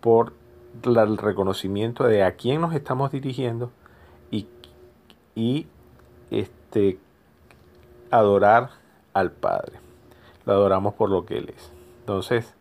[0.00, 0.32] por
[0.84, 3.70] el reconocimiento de a quién nos estamos dirigiendo
[4.30, 4.46] y,
[5.34, 5.66] y
[6.30, 6.98] este,
[8.10, 8.70] adorar
[9.12, 9.80] al Padre.
[10.44, 11.72] Lo adoramos por lo que Él es.
[12.00, 12.54] Entonces,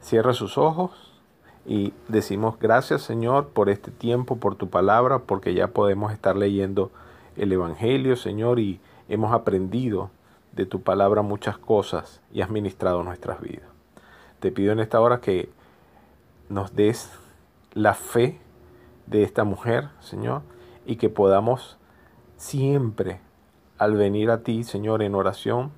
[0.00, 0.90] cierra sus ojos
[1.66, 6.90] y decimos gracias Señor por este tiempo, por tu palabra, porque ya podemos estar leyendo
[7.36, 10.10] el Evangelio, Señor, y hemos aprendido
[10.52, 13.68] de tu palabra muchas cosas y has ministrado nuestras vidas.
[14.40, 15.50] Te pido en esta hora que
[16.48, 17.10] nos des
[17.74, 18.40] la fe
[19.06, 20.42] de esta mujer, Señor,
[20.86, 21.78] y que podamos
[22.36, 23.20] siempre
[23.78, 25.70] al venir a ti, Señor, en oración,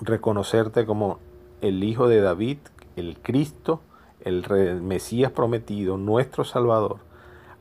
[0.00, 1.18] reconocerte como
[1.60, 2.58] el Hijo de David,
[3.00, 3.80] el Cristo,
[4.20, 4.44] el
[4.80, 6.98] Mesías prometido, nuestro Salvador,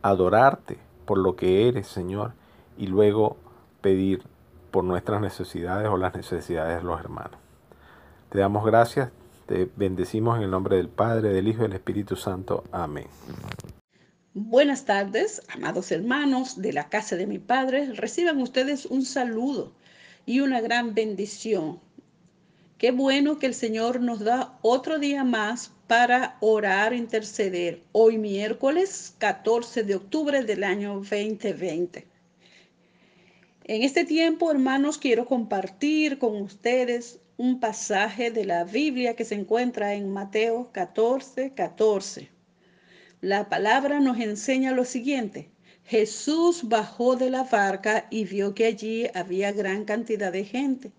[0.02, 2.34] adorarte por lo que eres, Señor,
[2.78, 3.38] y luego
[3.82, 4.24] pedir
[4.72, 7.40] por nuestras necesidades o las necesidades de los hermanos.
[8.30, 9.10] Te damos gracias,
[9.48, 12.64] te bendecimos en el nombre del Padre, del Hijo y del Espíritu Santo.
[12.72, 13.08] Amén.
[14.36, 17.94] Buenas tardes, amados hermanos de la casa de mi Padre.
[17.96, 19.74] Reciban ustedes un saludo
[20.26, 21.80] y una gran bendición.
[22.80, 27.84] Qué bueno que el Señor nos da otro día más para orar, interceder.
[27.92, 32.08] Hoy miércoles 14 de octubre del año 2020.
[33.66, 39.36] En este tiempo, hermanos, quiero compartir con ustedes un pasaje de la Biblia que se
[39.36, 42.30] encuentra en Mateo 14, 14.
[43.20, 45.50] La palabra nos enseña lo siguiente.
[45.84, 50.94] Jesús bajó de la barca y vio que allí había gran cantidad de gente.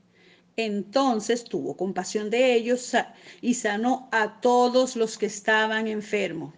[0.56, 2.92] Entonces tuvo compasión de ellos
[3.40, 6.54] y sanó a todos los que estaban enfermos.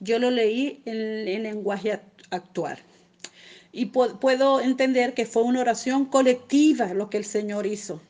[0.00, 0.96] Yo lo leí en
[1.28, 2.00] el lenguaje
[2.30, 2.78] actual
[3.72, 8.00] y puedo entender que fue una oración colectiva lo que el Señor hizo.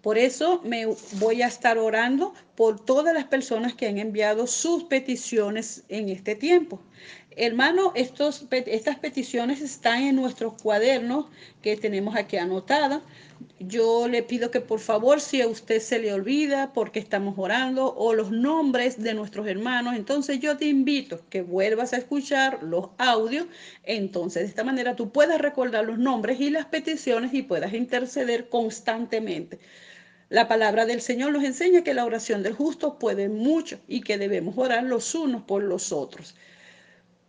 [0.00, 0.86] Por eso me
[1.20, 6.34] voy a estar orando por todas las personas que han enviado sus peticiones en este
[6.34, 6.80] tiempo.
[7.36, 11.26] Hermano, estas peticiones están en nuestros cuadernos
[11.62, 13.00] que tenemos aquí anotadas.
[13.58, 17.94] Yo le pido que por favor, si a usted se le olvida porque estamos orando
[17.94, 22.90] o los nombres de nuestros hermanos, entonces yo te invito que vuelvas a escuchar los
[22.98, 23.46] audios.
[23.84, 28.48] Entonces, de esta manera tú puedas recordar los nombres y las peticiones y puedas interceder
[28.48, 29.58] constantemente.
[30.28, 34.18] La palabra del Señor nos enseña que la oración del justo puede mucho y que
[34.18, 36.34] debemos orar los unos por los otros.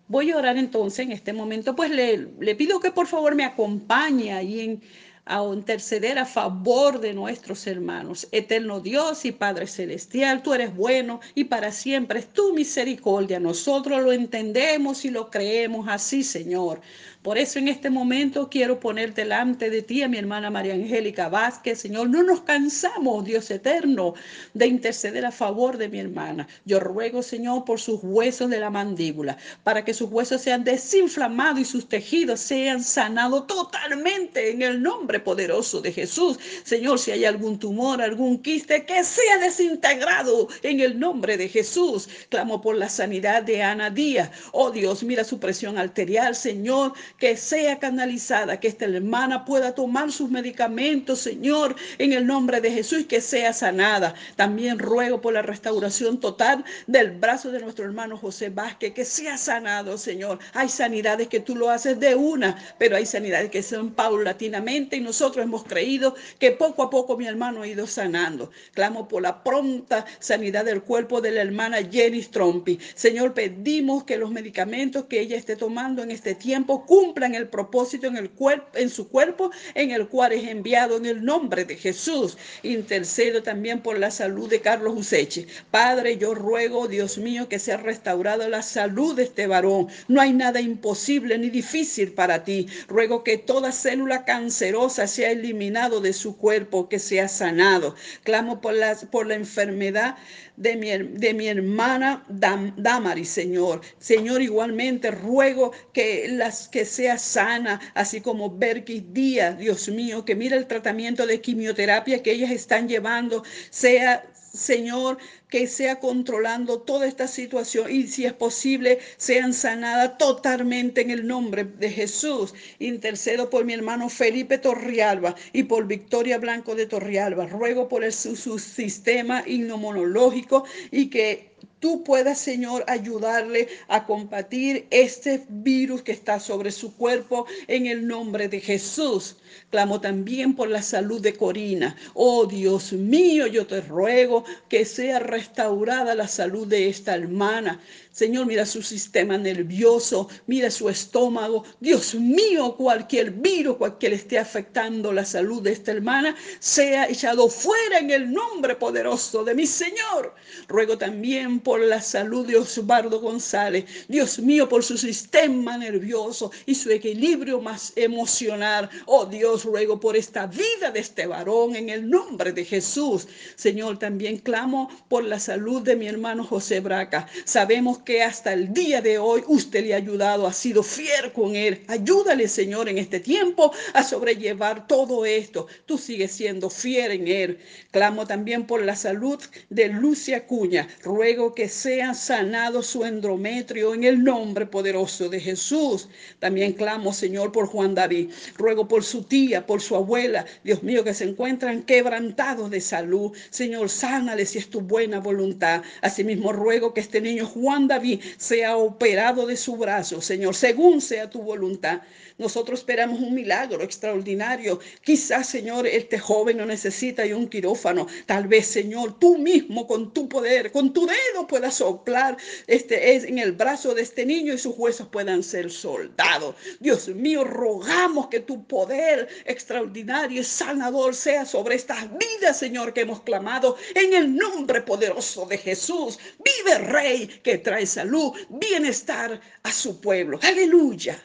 [0.08, 4.34] Voy a orar entonces en este momento, pues le, pido que por favor me acompañe
[4.34, 4.82] ahí
[5.26, 8.28] a interceder a favor de nuestros hermanos.
[8.32, 13.39] Eterno Dios y Padre Celestial, tú eres bueno y para siempre es tu misericordia.
[13.39, 16.82] Nosotros lo entendemos y lo creemos así, Señor.
[17.24, 21.30] Por eso en este momento quiero poner delante de ti a mi hermana María Angélica
[21.30, 22.10] Vázquez, Señor.
[22.10, 24.14] No nos cansamos, Dios eterno,
[24.54, 26.50] de interceder a favor de mi hermana.
[26.66, 31.62] Yo ruego, Señor, por sus huesos de la mandíbula, para que sus huesos sean desinflamados
[31.62, 36.38] y sus tejidos sean sanados totalmente en el nombre poderoso de Jesús.
[36.66, 42.10] Señor, si hay algún tumor, algún quiste, que sea desintegrado en el nombre de Jesús.
[42.28, 44.30] Clamo por la sanidad de Ana Díaz.
[44.52, 50.11] Oh Dios, mira su presión arterial, Señor que sea canalizada, que esta hermana pueda tomar
[50.11, 54.14] sus medicamentos, Señor, en el nombre de Jesús que sea sanada.
[54.36, 59.38] También ruego por la restauración total del brazo de nuestro hermano José Vázquez, que sea
[59.38, 60.39] sanado, Señor.
[60.53, 65.01] Hay sanidades que tú lo haces de una, pero hay sanidades que son paulatinamente y
[65.01, 68.51] nosotros hemos creído que poco a poco mi hermano ha ido sanando.
[68.74, 72.80] Clamo por la pronta sanidad del cuerpo de la hermana Jenny Strompi.
[72.95, 77.03] Señor, pedimos que los medicamentos que ella esté tomando en este tiempo cumplan
[77.34, 81.24] el propósito en, el cuerpo, en su cuerpo en el cual es enviado en el
[81.24, 82.38] nombre de Jesús.
[82.64, 85.47] Intercedo también por la salud de Carlos Useche.
[85.72, 89.88] Padre, yo ruego, Dios mío, que sea restaurada la salud de este varón.
[90.08, 92.68] No hay nada imposible ni difícil para ti.
[92.88, 97.95] Ruego que toda célula cancerosa sea eliminado de su cuerpo, que sea sanado.
[98.24, 100.16] Clamo por la, por la enfermedad
[100.56, 103.82] de mi, de mi hermana Dam, Damari, Señor.
[103.99, 110.36] Señor, igualmente ruego que, las, que sea sana, así como Berkis Díaz, Dios mío, que
[110.36, 114.24] mira el tratamiento de quimioterapia que ellas están llevando, sea
[114.54, 115.18] Señor,
[115.49, 121.26] que sea controlando toda esta situación y si es posible, sean sanadas totalmente en el
[121.26, 122.54] nombre de Jesús.
[122.78, 127.47] Intercedo por mi hermano Felipe Torrialba y por Victoria Blanco de Torrialba.
[127.47, 134.88] Ruego por el, su, su sistema inmunológico y que tú puedas, Señor, ayudarle a combatir
[134.89, 139.38] este virus que está sobre su cuerpo en el nombre de Jesús.
[139.74, 141.96] Clamo también por la salud de Corina.
[142.14, 147.82] Oh Dios mío, yo te ruego que sea restaurada la salud de esta hermana.
[148.12, 151.64] Señor, mira su sistema nervioso, mira su estómago.
[151.80, 157.98] Dios mío, cualquier virus, cualquier esté afectando la salud de esta hermana, sea echado fuera
[157.98, 160.36] en el nombre poderoso de mi Señor.
[160.68, 163.86] Ruego también por la salud de Osvaldo González.
[164.08, 168.92] Dios mío, por su sistema nervioso y su equilibrio más emocional.
[169.08, 173.28] Oh Dios, ruego por esta vida de este varón en el nombre de Jesús.
[173.55, 177.28] Señor, también clamo por la salud de mi hermano José Braca.
[177.45, 181.55] Sabemos que hasta el día de hoy usted le ha ayudado, ha sido fiel con
[181.55, 181.84] él.
[181.88, 185.68] Ayúdale, Señor, en este tiempo a sobrellevar todo esto.
[185.86, 187.59] Tú sigues siendo fiel en él.
[187.91, 189.39] Clamo también por la salud
[189.70, 190.88] de Lucia Cuña.
[191.03, 196.09] Ruego que sea sanado su endometrio en el nombre poderoso de Jesús.
[196.39, 198.32] También clamo, Señor, por Juan David.
[198.57, 200.45] Ruego por su tía, por su abuela.
[200.64, 203.32] Dios mío, que se encuentran quebrantados de salud.
[203.49, 205.84] Señor, sánale si es tu buena voluntad.
[206.01, 211.30] Asimismo, ruego que este niño Juan David sea operado de su brazo, Señor, según sea
[211.30, 212.01] tu voluntad.
[212.38, 214.80] Nosotros esperamos un milagro extraordinario.
[215.04, 218.08] Quizás, Señor, este joven no necesita un quirófano.
[218.26, 222.38] Tal vez, Señor, tú mismo con tu poder, con tu dedo puedas soplar
[222.68, 226.56] este, es en el brazo de este niño y sus huesos puedan ser soldados.
[226.80, 233.02] Dios mío, rogamos que tu poder extraordinario y sanador sea sobre estas vidas, Señor, que
[233.02, 236.20] hemos clamado en el nombre poderoso de Jesús.
[236.44, 240.39] Vive Rey que trae salud, bienestar a su pueblo.
[240.41, 241.22] Aleluya.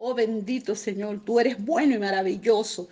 [0.00, 2.88] Oh bendito Señor, tú eres bueno y maravilloso.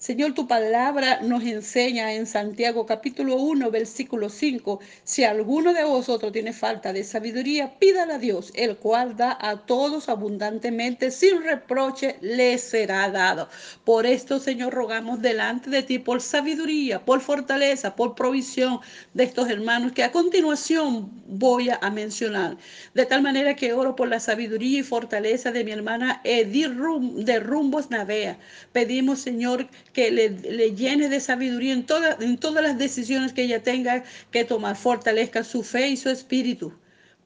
[0.00, 6.32] Señor, tu palabra nos enseña en Santiago capítulo 1, versículo 5, si alguno de vosotros
[6.32, 12.16] tiene falta de sabiduría, pídala a Dios, el cual da a todos abundantemente, sin reproche,
[12.22, 13.50] le será dado.
[13.84, 18.80] Por esto, Señor, rogamos delante de ti por sabiduría, por fortaleza, por provisión
[19.12, 22.56] de estos hermanos que a continuación voy a mencionar.
[22.94, 27.38] De tal manera que oro por la sabiduría y fortaleza de mi hermana Edith de
[27.38, 28.38] Rumbos Navea.
[28.72, 31.86] Pedimos, Señor, que le, le llene de sabiduría en,
[32.20, 34.76] en todas las decisiones que ella tenga que tomar.
[34.76, 36.72] Fortalezca su fe y su espíritu.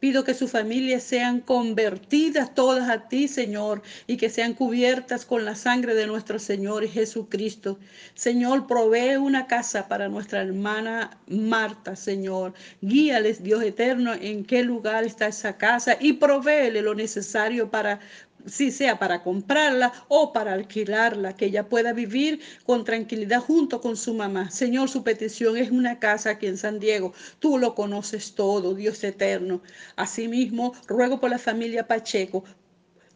[0.04, 5.46] Pido que sus familias sean convertidas todas a ti, Señor, y que sean cubiertas con
[5.46, 7.78] la sangre de nuestro Señor Jesucristo.
[8.14, 12.52] Señor, provee una casa para nuestra hermana Marta, Señor.
[12.82, 18.00] Guíales, Dios eterno, en qué lugar está esa casa y provéele lo necesario para
[18.46, 23.96] si sea para comprarla o para alquilarla, que ella pueda vivir con tranquilidad junto con
[23.96, 24.50] su mamá.
[24.50, 27.12] Señor, su petición es una casa aquí en San Diego.
[27.38, 29.62] Tú lo conoces todo, Dios eterno.
[29.96, 32.44] Asimismo, ruego por la familia Pacheco,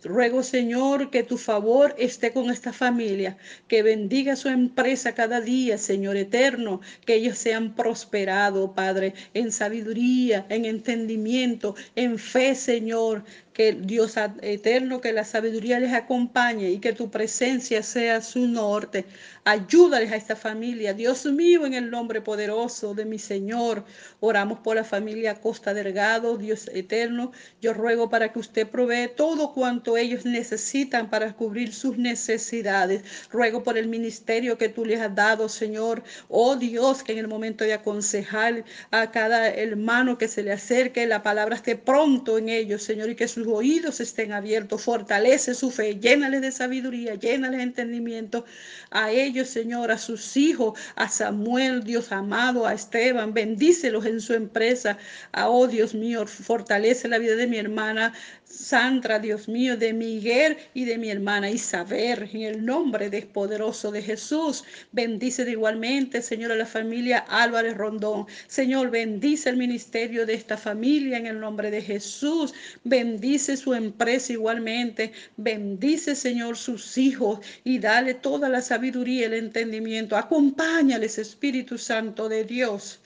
[0.04, 5.76] Ruego, Señor, que tu favor esté con esta familia, que bendiga su empresa cada día,
[5.76, 13.24] Señor eterno, que ellos sean prosperados, Padre, en sabiduría, en entendimiento, en fe, Señor,
[13.58, 19.04] que Dios eterno, que la sabiduría les acompañe y que tu presencia sea su norte.
[19.44, 23.84] Ayúdales a esta familia, Dios mío, en el nombre poderoso de mi Señor.
[24.20, 27.32] Oramos por la familia Costa Delgado, Dios eterno.
[27.60, 33.02] Yo ruego para que usted provee todo cuanto ellos necesitan para cubrir sus necesidades.
[33.28, 36.04] Ruego por el ministerio que tú les has dado, Señor.
[36.28, 41.08] Oh Dios, que en el momento de aconsejar a cada hermano que se le acerque,
[41.08, 45.70] la palabra esté pronto en ellos, Señor, y que sus oídos estén abiertos, fortalece su
[45.70, 48.44] fe, llénales de sabiduría, llénales de entendimiento.
[48.90, 54.34] A ellos, Señor, a sus hijos, a Samuel, Dios amado, a Esteban, bendícelos en su
[54.34, 54.98] empresa,
[55.32, 58.12] a oh Dios mío, fortalece la vida de mi hermana
[58.50, 63.90] Sandra, Dios mío, de Miguel y de mi hermana Isabel, en el nombre de poderoso
[63.92, 64.64] de Jesús.
[64.90, 68.26] Bendice de igualmente, Señor, a la familia Álvarez Rondón.
[68.46, 72.54] Señor, bendice el ministerio de esta familia en el nombre de Jesús.
[72.84, 75.12] Bendice su empresa igualmente.
[75.36, 80.16] Bendice, Señor, sus hijos y dale toda la sabiduría y el entendimiento.
[80.16, 83.00] Acompáñales, Espíritu Santo de Dios.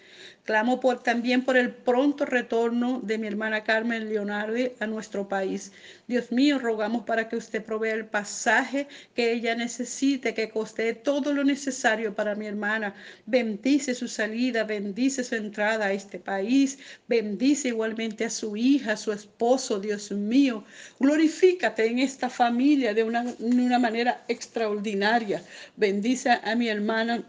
[0.45, 5.71] Clamo también por el pronto retorno de mi hermana Carmen Leonardi a nuestro país.
[6.09, 11.33] Dios mío, rogamos para que usted provea el pasaje que ella necesite, que coste todo
[11.33, 12.93] lo necesario para mi hermana.
[13.25, 16.77] Bendice su salida, bendice su entrada a este país,
[17.07, 20.65] bendice igualmente a su hija, a su esposo, Dios mío.
[20.99, 25.41] Glorifícate en esta familia de una, de una manera extraordinaria.
[25.77, 27.23] Bendice a mi hermana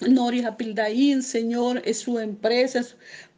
[0.00, 2.84] Noris Apildaín, Señor, es su empresa,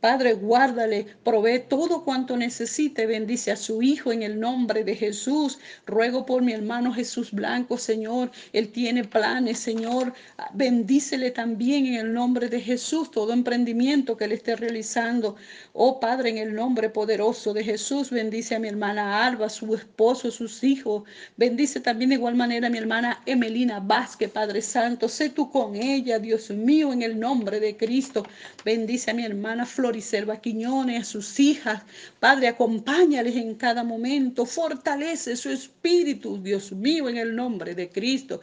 [0.06, 5.58] Padre, guárdale, provee todo cuanto necesite, bendice a su hijo en el nombre de Jesús.
[5.84, 10.14] Ruego por mi hermano Jesús Blanco, Señor, él tiene planes, Señor,
[10.54, 15.34] bendícele también en el nombre de Jesús todo emprendimiento que él esté realizando.
[15.72, 20.30] Oh Padre, en el nombre poderoso de Jesús, bendice a mi hermana Alba, su esposo,
[20.30, 21.02] sus hijos.
[21.36, 25.08] Bendice también de igual manera a mi hermana Emelina Vázquez, Padre Santo.
[25.08, 28.22] Sé tú con ella, Dios mío, en el nombre de Cristo.
[28.64, 31.82] Bendice a mi hermana Floriselva Quiñones, a sus hijas.
[32.20, 34.44] Padre, acompáñales en cada momento.
[34.44, 38.42] Fortalece su espíritu, Dios mío, en el nombre de Cristo.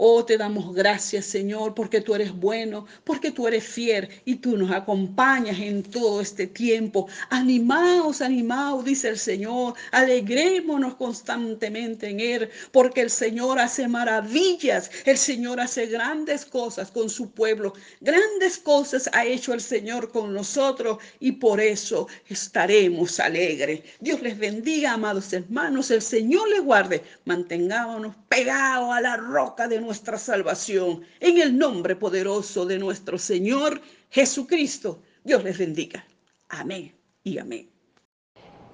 [0.00, 4.56] Oh, te damos gracias, Señor, porque tú eres bueno, porque tú eres fiel y tú
[4.56, 7.08] nos acompañas en todo este tiempo.
[7.30, 9.74] Animaos, animaos, dice el Señor.
[9.90, 14.88] Alegrémonos constantemente en Él, porque el Señor hace maravillas.
[15.04, 17.72] El Señor hace grandes cosas con su pueblo.
[18.00, 23.82] Grandes cosas ha hecho el Señor con nosotros y por eso estaremos alegres.
[23.98, 25.90] Dios les bendiga, amados hermanos.
[25.90, 27.02] El Señor les guarde.
[27.24, 31.00] Mantengámonos pegados a la roca de nuestra salvación.
[31.18, 33.80] En el nombre poderoso de nuestro Señor
[34.10, 35.00] Jesucristo.
[35.24, 36.04] Dios les bendiga.
[36.50, 37.70] Amén y amén.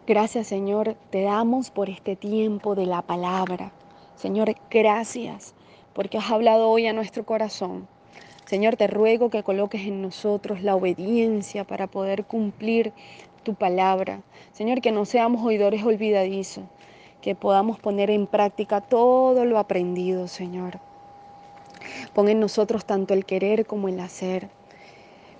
[0.08, 3.72] Gracias Señor, te damos por este tiempo de la palabra.
[4.16, 5.54] Señor, gracias
[5.94, 7.86] porque has hablado hoy a nuestro corazón.
[8.46, 12.92] Señor, te ruego que coloques en nosotros la obediencia para poder cumplir
[13.44, 14.20] tu palabra.
[14.50, 16.64] Señor, que no seamos oidores olvidadizos,
[17.22, 20.80] que podamos poner en práctica todo lo aprendido, Señor.
[22.12, 24.48] Pon en nosotros tanto el querer como el hacer.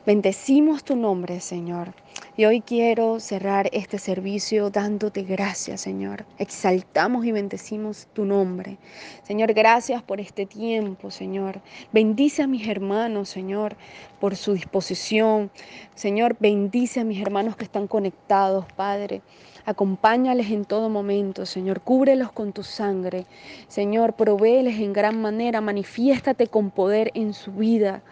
[0.07, 1.95] Bendecimos tu nombre, Señor.
[2.37, 6.27] Y hoy quiero cerrar este servicio dándote gracias, Señor.
[6.39, 8.77] Exaltamos y bendecimos tu nombre.
[9.23, 11.63] Señor, gracias por este tiempo, Señor.
[11.91, 13.77] Bendice a mis hermanos, Señor,
[14.21, 15.51] por su disposición.
[15.95, 19.23] Señor, bendice a mis hermanos que están conectados, Padre.
[19.67, 21.81] Acompáñales en todo momento, Señor.
[21.81, 23.27] Cúbrelos con tu sangre.
[23.69, 25.61] Señor, provéeles en gran manera.
[25.61, 28.03] Manifiéstate con poder en su vida.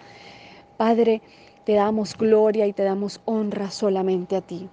[0.78, 1.20] Padre,
[1.64, 4.68] te damos gloria y te damos honra solamente a ti.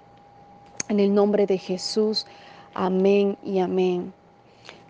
[0.87, 2.25] En el nombre de Jesús,
[2.73, 4.13] amén y amén.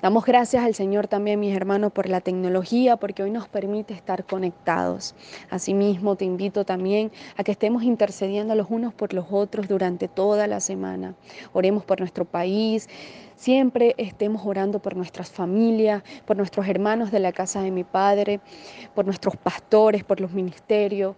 [0.01, 4.23] Damos gracias al Señor también, mis hermanos, por la tecnología, porque hoy nos permite estar
[4.23, 5.13] conectados.
[5.49, 10.47] Asimismo, te invito también a que estemos intercediendo los unos por los otros durante toda
[10.47, 11.15] la semana.
[11.51, 12.87] Oremos por nuestro país,
[13.35, 18.39] siempre estemos orando por nuestras familias, por nuestros hermanos de la casa de mi Padre,
[18.95, 21.17] por nuestros pastores, por los ministerios.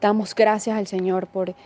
[0.00, 1.56] Damos gracias al Señor por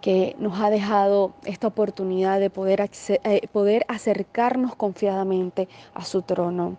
[0.00, 6.76] que nos ha dejado esta oportunidad de poder, eh, poder acercarnos confiadamente a su trono.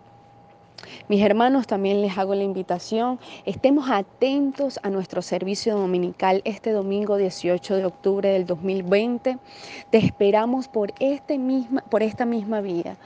[1.08, 7.16] Mis hermanos, también les hago la invitación, estemos atentos a nuestro servicio dominical este domingo
[7.16, 9.38] 18 de octubre del 2020.
[9.90, 12.96] Te esperamos por, este misma, por esta misma vía.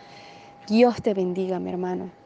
[0.69, 2.24] Dios te bendiga, mi hermano.